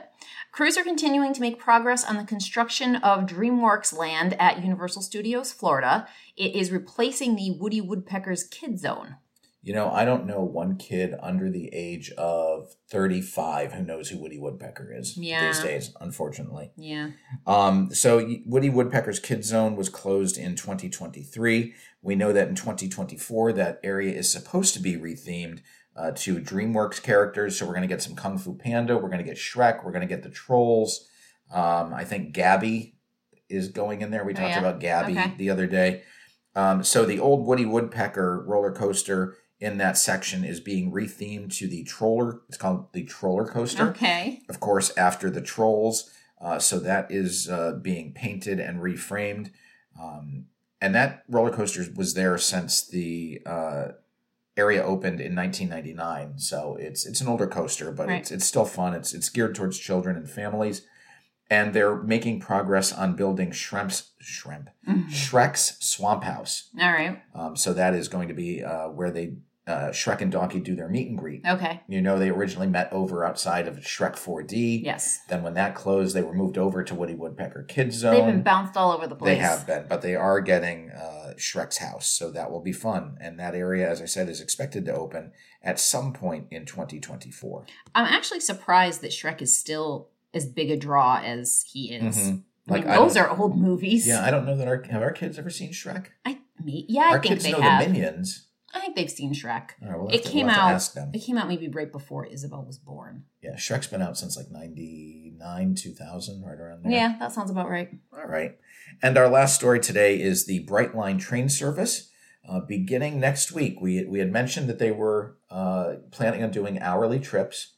Crews 0.51 0.77
are 0.77 0.83
continuing 0.83 1.31
to 1.33 1.41
make 1.41 1.59
progress 1.59 2.03
on 2.03 2.17
the 2.17 2.23
construction 2.23 2.95
of 2.97 3.27
DreamWorks 3.27 3.95
Land 3.95 4.35
at 4.39 4.63
Universal 4.63 5.03
Studios 5.03 5.53
Florida. 5.53 6.07
It 6.35 6.55
is 6.55 6.71
replacing 6.71 7.35
the 7.35 7.51
Woody 7.51 7.81
Woodpecker's 7.81 8.43
Kid 8.45 8.79
Zone. 8.79 9.17
You 9.61 9.73
know, 9.73 9.91
I 9.91 10.05
don't 10.05 10.25
know 10.25 10.41
one 10.41 10.77
kid 10.77 11.13
under 11.21 11.51
the 11.51 11.69
age 11.73 12.11
of 12.17 12.73
35 12.89 13.73
who 13.73 13.83
knows 13.83 14.09
who 14.09 14.17
Woody 14.17 14.39
Woodpecker 14.39 14.91
is 14.97 15.17
Yeah. 15.17 15.45
these 15.47 15.59
days, 15.61 15.93
unfortunately. 15.99 16.71
Yeah. 16.77 17.11
Um, 17.45 17.93
so 17.93 18.25
Woody 18.45 18.69
Woodpecker's 18.69 19.19
Kid 19.19 19.43
Zone 19.43 19.75
was 19.75 19.89
closed 19.89 20.37
in 20.37 20.55
2023. 20.55 21.73
We 22.01 22.15
know 22.15 22.31
that 22.31 22.47
in 22.47 22.55
2024, 22.55 23.51
that 23.53 23.81
area 23.83 24.13
is 24.17 24.31
supposed 24.31 24.73
to 24.75 24.79
be 24.79 24.95
rethemed 24.95 25.59
uh, 25.99 26.11
to 26.11 26.39
DreamWorks 26.39 27.01
characters. 27.03 27.57
So 27.59 27.65
we're 27.65 27.73
going 27.73 27.81
to 27.81 27.93
get 27.93 28.01
some 28.01 28.15
Kung 28.15 28.37
Fu 28.37 28.53
Panda, 28.55 28.95
we're 28.95 29.09
going 29.09 29.17
to 29.17 29.23
get 29.23 29.37
Shrek, 29.37 29.83
we're 29.83 29.91
going 29.91 30.07
to 30.07 30.13
get 30.15 30.23
the 30.23 30.29
Trolls. 30.29 31.07
Um, 31.51 31.93
I 31.93 32.05
think 32.05 32.31
Gabby 32.31 32.95
is 33.49 33.67
going 33.69 34.01
in 34.01 34.11
there. 34.11 34.23
We 34.23 34.33
Oh, 34.33 34.35
talked 34.37 34.49
yeah? 34.51 34.59
about 34.59 34.79
Gabby 34.79 35.13
Okay. 35.13 35.33
the 35.37 35.49
other 35.49 35.67
day. 35.67 36.03
Um, 36.55 36.83
so 36.83 37.05
the 37.05 37.19
old 37.19 37.45
Woody 37.45 37.65
Woodpecker 37.65 38.43
roller 38.47 38.71
coaster 38.71 39.35
in 39.59 39.77
that 39.79 39.97
section 39.97 40.45
is 40.45 40.59
being 40.61 40.91
rethemed 40.91 41.53
to 41.57 41.67
the 41.67 41.83
Troller. 41.83 42.41
It's 42.47 42.57
called 42.57 42.93
the 42.93 43.03
Troller 43.03 43.45
Coaster 43.45 43.89
Okay. 43.89 44.41
of 44.47 44.59
course, 44.59 44.95
after 44.97 45.29
the 45.29 45.41
trolls. 45.41 46.09
Uh, 46.39 46.59
so 46.59 46.79
that 46.79 47.11
is 47.11 47.49
uh, 47.49 47.73
being 47.81 48.13
painted 48.13 48.59
and 48.59 48.79
reframed. 48.79 49.51
Um, 50.01 50.45
and 50.79 50.95
that 50.95 51.23
roller 51.27 51.51
coaster 51.51 51.85
was 51.95 52.13
there 52.13 52.37
since 52.37 52.87
the 52.87 53.41
uh, 53.45 53.87
area 54.59 54.83
opened 54.83 55.19
in 55.21 55.33
1999. 55.35 56.37
So 56.37 56.75
it's 56.79 57.05
it's 57.05 57.21
an 57.21 57.27
older 57.27 57.47
coaster, 57.47 57.91
but 57.91 58.07
Right. 58.07 58.19
it's 58.21 58.31
it's 58.31 58.45
still 58.45 58.65
fun. 58.65 58.93
It's 58.93 59.13
it's 59.13 59.29
geared 59.29 59.55
towards 59.55 59.79
children 59.79 60.15
and 60.17 60.29
families. 60.29 60.85
And 61.51 61.73
they're 61.73 61.95
making 61.95 62.41
progress 62.41 62.93
on 62.93 63.15
building 63.15 63.51
Shrimp's 63.51 64.11
Shrimp 64.19 64.69
Mhm. 64.87 65.09
Shrek's 65.09 65.77
Swamp 65.79 66.23
House. 66.23 66.69
All 66.79 66.91
right. 66.91 67.19
Um, 67.33 67.55
so 67.55 67.73
that 67.73 67.95
is 67.95 68.07
going 68.07 68.27
to 68.27 68.35
be 68.35 68.63
uh, 68.63 68.89
where 68.89 69.09
they 69.09 69.37
uh, 69.69 69.89
Shrek 69.91 70.21
and 70.21 70.31
Donkey 70.31 70.59
do 70.59 70.75
their 70.75 70.89
meet 70.89 71.07
and 71.09 71.17
greet. 71.17 71.45
Okay. 71.47 71.81
You 71.87 72.01
know, 72.01 72.17
they 72.17 72.29
originally 72.29 72.67
met 72.67 72.91
over 72.91 73.23
outside 73.23 73.67
of 73.67 73.77
Shrek 73.77 74.13
4D. 74.15 74.83
Yes. 74.83 75.19
Then 75.29 75.43
when 75.43 75.53
that 75.53 75.75
closed, 75.75 76.15
they 76.15 76.23
were 76.23 76.33
moved 76.33 76.57
over 76.57 76.83
to 76.83 76.95
Woody 76.95 77.13
Woodpecker 77.15 77.63
Kids 77.63 77.95
Zone. 77.97 78.13
They've 78.15 78.25
been 78.25 78.41
bounced 78.41 78.75
all 78.75 78.91
over 78.91 79.05
the 79.07 79.15
place. 79.15 79.37
They 79.37 79.41
have 79.41 79.67
been, 79.67 79.85
but 79.87 80.01
they 80.01 80.15
are 80.15 80.41
getting 80.41 80.89
uh, 80.91 81.33
Shrek's 81.37 81.77
house, 81.77 82.07
so 82.09 82.31
that 82.31 82.51
will 82.51 82.61
be 82.61 82.73
fun. 82.73 83.17
And 83.21 83.39
that 83.39 83.53
area, 83.55 83.89
as 83.89 84.01
I 84.01 84.05
said, 84.05 84.27
is 84.27 84.41
expected 84.41 84.85
to 84.85 84.93
open 84.95 85.31
at 85.63 85.79
some 85.79 86.11
point 86.13 86.47
in 86.51 86.65
2024. 86.65 87.65
I'm 87.93 88.05
actually 88.05 88.39
surprised 88.39 89.01
that 89.01 89.11
Shrek 89.11 89.41
is 89.41 89.57
still 89.57 90.09
as 90.33 90.45
big 90.45 90.71
a 90.71 90.77
draw 90.77 91.21
as 91.23 91.65
he 91.71 91.93
is. 91.93 92.17
Mhm. 92.17 92.43
I 92.67 92.71
Like 92.71 92.83
mean, 92.85 92.93
I 92.93 92.97
those 92.97 93.17
are 93.17 93.29
old 93.35 93.57
movies. 93.57 94.07
Yeah, 94.07 94.23
I 94.23 94.29
don't 94.31 94.45
know 94.45 94.55
that 94.55 94.67
our 94.67 94.83
have 94.89 95.01
our 95.01 95.11
kids 95.11 95.39
ever 95.39 95.49
seen 95.49 95.71
Shrek. 95.71 96.07
I 96.25 96.37
me, 96.63 96.85
yeah, 96.87 97.01
I 97.03 97.07
our 97.13 97.21
think 97.21 97.33
kids 97.33 97.43
they 97.45 97.51
know 97.51 97.61
have. 97.61 97.83
the 97.83 97.89
Minions. 97.91 98.45
I 98.73 98.79
think 98.79 98.95
they've 98.95 99.09
seen 99.09 99.33
Shrek. 99.33 99.71
All 99.81 99.89
right, 99.89 99.99
we'll 99.99 100.09
It 100.09 100.23
to- 100.23 100.29
came 100.29 100.45
we'll 100.47 100.55
out. 100.55 100.89
It 101.13 101.19
came 101.19 101.37
out 101.37 101.47
maybe 101.47 101.67
right 101.69 101.91
before 101.91 102.25
Isabel 102.25 102.63
was 102.63 102.77
born. 102.77 103.23
Yeah, 103.41 103.55
Shrek's 103.55 103.87
been 103.87 104.01
out 104.01 104.17
since 104.17 104.37
like 104.37 104.51
99, 104.51 105.75
2000, 105.75 106.43
right 106.43 106.59
around 106.59 106.83
there. 106.83 106.91
Yeah, 106.91 107.15
that 107.19 107.31
sounds 107.31 107.49
about 107.49 107.69
right. 107.69 107.89
All 108.13 108.27
right. 108.27 108.57
And 109.01 109.17
our 109.17 109.27
last 109.29 109.55
story 109.55 109.79
today 109.79 110.21
is 110.21 110.45
the 110.45 110.65
Brightline 110.65 111.19
train 111.19 111.49
service. 111.49 112.09
Uh, 112.47 112.59
beginning 112.59 113.19
next 113.19 113.51
week, 113.51 113.79
we, 113.81 114.03
we 114.05 114.19
had 114.19 114.31
mentioned 114.31 114.67
that 114.69 114.79
they 114.79 114.91
were 114.91 115.37
uh, 115.49 115.95
planning 116.11 116.43
on 116.43 116.51
doing 116.51 116.79
hourly 116.79 117.19
trips. 117.19 117.73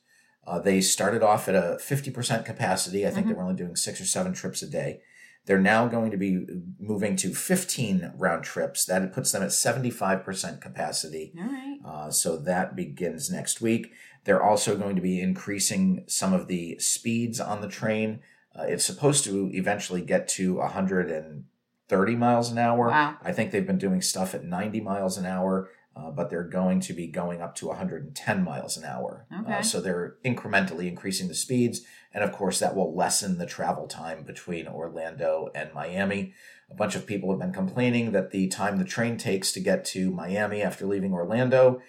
Uh, 0.45 0.59
they 0.59 0.81
started 0.81 1.21
off 1.21 1.47
at 1.47 1.55
a 1.55 1.77
50% 1.81 2.45
capacity. 2.45 3.05
I 3.05 3.11
think 3.11 3.27
they 3.27 3.33
were 3.33 3.43
only 3.43 3.55
doing 3.55 3.75
six 3.75 4.01
or 4.01 4.05
seven 4.05 4.33
trips 4.33 4.61
a 4.63 4.67
day. 4.69 5.01
They're 5.45 5.59
now 5.59 5.87
going 5.87 6.11
to 6.11 6.17
be 6.17 6.45
moving 6.79 7.15
to 7.17 7.33
15 7.33 8.13
round 8.17 8.43
trips. 8.43 8.85
That 8.85 9.11
puts 9.13 9.31
them 9.31 9.41
at 9.41 9.49
75% 9.49 10.61
capacity. 10.61 11.33
All 11.37 11.45
right. 11.45 11.77
Uh, 11.83 12.11
so 12.11 12.37
that 12.37 12.75
begins 12.75 13.31
next 13.31 13.59
week. 13.59 13.91
They're 14.23 14.43
also 14.43 14.77
going 14.77 14.95
to 14.95 15.01
be 15.01 15.19
increasing 15.19 16.03
some 16.07 16.31
of 16.33 16.47
the 16.47 16.77
speeds 16.79 17.39
on 17.39 17.61
the 17.61 17.67
train. 17.67 18.19
Uh, 18.55 18.63
it's 18.63 18.85
supposed 18.85 19.23
to 19.23 19.49
eventually 19.53 20.01
get 20.01 20.27
to 20.27 20.55
130 20.55 22.15
miles 22.15 22.51
an 22.51 22.57
hour. 22.57 22.87
Wow. 22.87 23.17
I 23.23 23.31
think 23.31 23.51
they've 23.51 23.65
been 23.65 23.77
doing 23.77 24.01
stuff 24.01 24.35
at 24.35 24.43
90 24.43 24.81
miles 24.81 25.17
an 25.17 25.25
hour, 25.25 25.69
uh, 25.95 26.09
but 26.11 26.29
they're 26.29 26.43
going 26.43 26.79
to 26.79 26.93
be 26.93 27.07
going 27.07 27.41
up 27.41 27.53
to 27.55 27.67
110 27.67 28.43
miles 28.43 28.77
an 28.77 28.85
hour. 28.85 29.25
Okay. 29.41 29.53
Uh, 29.55 29.61
so 29.61 29.81
they're 29.81 30.15
incrementally 30.23 30.87
increasing 30.87 31.27
the 31.27 31.35
speeds. 31.35 31.81
And 32.13 32.23
of 32.23 32.31
course, 32.31 32.59
that 32.59 32.75
will 32.75 32.95
lessen 32.95 33.37
the 33.37 33.45
travel 33.45 33.87
time 33.87 34.23
between 34.23 34.67
Orlando 34.67 35.49
and 35.53 35.73
Miami. 35.73 36.33
A 36.69 36.75
bunch 36.75 36.95
of 36.95 37.05
people 37.05 37.29
have 37.31 37.39
been 37.39 37.51
complaining 37.53 38.11
that 38.13 38.31
the 38.31 38.47
time 38.47 38.77
the 38.77 38.85
train 38.85 39.17
takes 39.17 39.51
to 39.51 39.59
get 39.59 39.83
to 39.85 40.11
Miami 40.11 40.61
after 40.61 40.85
leaving 40.85 41.13
Orlando 41.13 41.81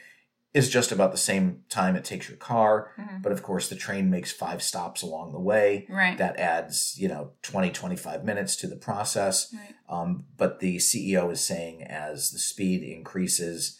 is 0.52 0.68
just 0.68 0.92
about 0.92 1.12
the 1.12 1.18
same 1.18 1.62
time 1.70 1.96
it 1.96 2.04
takes 2.04 2.28
your 2.28 2.36
car. 2.36 2.90
Mhm. 2.98 3.22
But 3.22 3.32
of 3.32 3.42
course, 3.42 3.68
the 3.68 3.74
train 3.76 4.10
makes 4.10 4.30
five 4.32 4.62
stops 4.62 5.00
along 5.00 5.32
the 5.32 5.40
way. 5.40 5.86
Right. 5.88 6.18
That 6.18 6.36
adds, 6.38 6.94
you 6.98 7.08
know, 7.08 7.30
20, 7.42 7.70
25 7.70 8.22
minutes 8.24 8.54
to 8.56 8.66
the 8.66 8.76
process. 8.76 9.54
right. 9.54 9.74
Um, 9.88 10.26
but 10.36 10.58
the 10.60 10.76
CEO 10.78 11.30
is 11.30 11.40
saying 11.40 11.84
as 11.84 12.30
the 12.32 12.38
speed 12.38 12.82
increases 12.82 13.78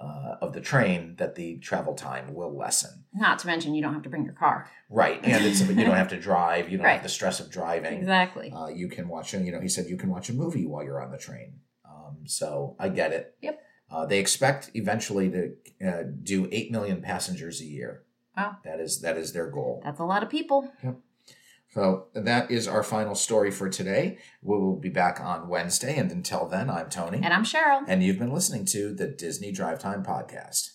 uh, 0.00 0.36
of 0.40 0.52
the 0.54 0.60
train, 0.60 1.14
that 1.18 1.34
the 1.34 1.58
travel 1.58 1.94
time 1.94 2.32
will 2.34 2.56
lessen. 2.56 3.04
Not 3.14 3.38
to 3.40 3.46
mention 3.46 3.74
you 3.74 3.82
don't 3.82 3.92
have 3.92 4.02
to 4.04 4.08
bring 4.08 4.24
your 4.24 4.32
car. 4.34 4.68
Right. 4.88 5.20
And 5.22 5.44
it's 5.44 5.60
you 5.60 5.74
don't 5.84 5.94
have 5.96 6.08
to 6.08 6.20
drive. 6.20 6.70
You 6.70 6.78
don't 6.78 6.86
Right. 6.90 6.94
have 6.94 7.02
the 7.02 7.08
stress 7.08 7.38
of 7.40 7.50
driving. 7.50 7.98
Exactly. 7.98 8.50
Uh, 8.50 8.68
you 8.68 8.88
can 8.88 9.08
watch, 9.08 9.32
you 9.34 9.52
know, 9.52 9.60
he 9.60 9.68
said 9.68 9.86
you 9.86 9.96
can 9.98 10.08
watch 10.10 10.30
a 10.30 10.32
movie 10.32 10.66
while 10.66 10.82
you're 10.82 11.02
on 11.02 11.10
the 11.10 11.18
train. 11.18 11.60
Um, 11.84 12.18
so 12.24 12.76
I 12.78 12.88
get 12.88 13.12
it. 13.12 13.34
Yep. 13.42 13.60
Uh, 13.90 14.06
they 14.06 14.18
expect 14.20 14.70
eventually 14.74 15.30
to 15.30 15.54
uh, 15.86 16.02
do 16.22 16.48
8 16.50 16.70
million 16.72 17.02
passengers 17.02 17.60
a 17.60 17.64
year. 17.66 18.04
Wow. 18.36 18.56
That 18.64 18.80
is 18.80 19.00
that 19.02 19.16
is 19.18 19.32
their 19.32 19.50
goal. 19.50 19.82
That's 19.84 20.00
a 20.00 20.04
lot 20.04 20.22
of 20.22 20.30
people. 20.30 20.70
So 21.72 22.06
that 22.14 22.50
is 22.50 22.66
our 22.66 22.82
final 22.82 23.14
story 23.14 23.50
for 23.50 23.68
today. 23.68 24.18
We 24.42 24.58
will 24.58 24.76
be 24.76 24.88
back 24.88 25.20
on 25.20 25.48
Wednesday. 25.48 25.96
And 25.96 26.10
until 26.10 26.48
then, 26.48 26.68
I'm 26.68 26.90
Tony. 26.90 27.20
And 27.22 27.32
I'm 27.32 27.44
Cheryl. 27.44 27.84
and 27.86 28.02
you've 28.02 28.18
been 28.18 28.32
listening 28.32 28.64
to 28.66 28.92
the 28.92 29.06
Disney 29.06 29.52
Drive 29.52 29.78
Time 29.78 30.04
Podcast. 30.04 30.70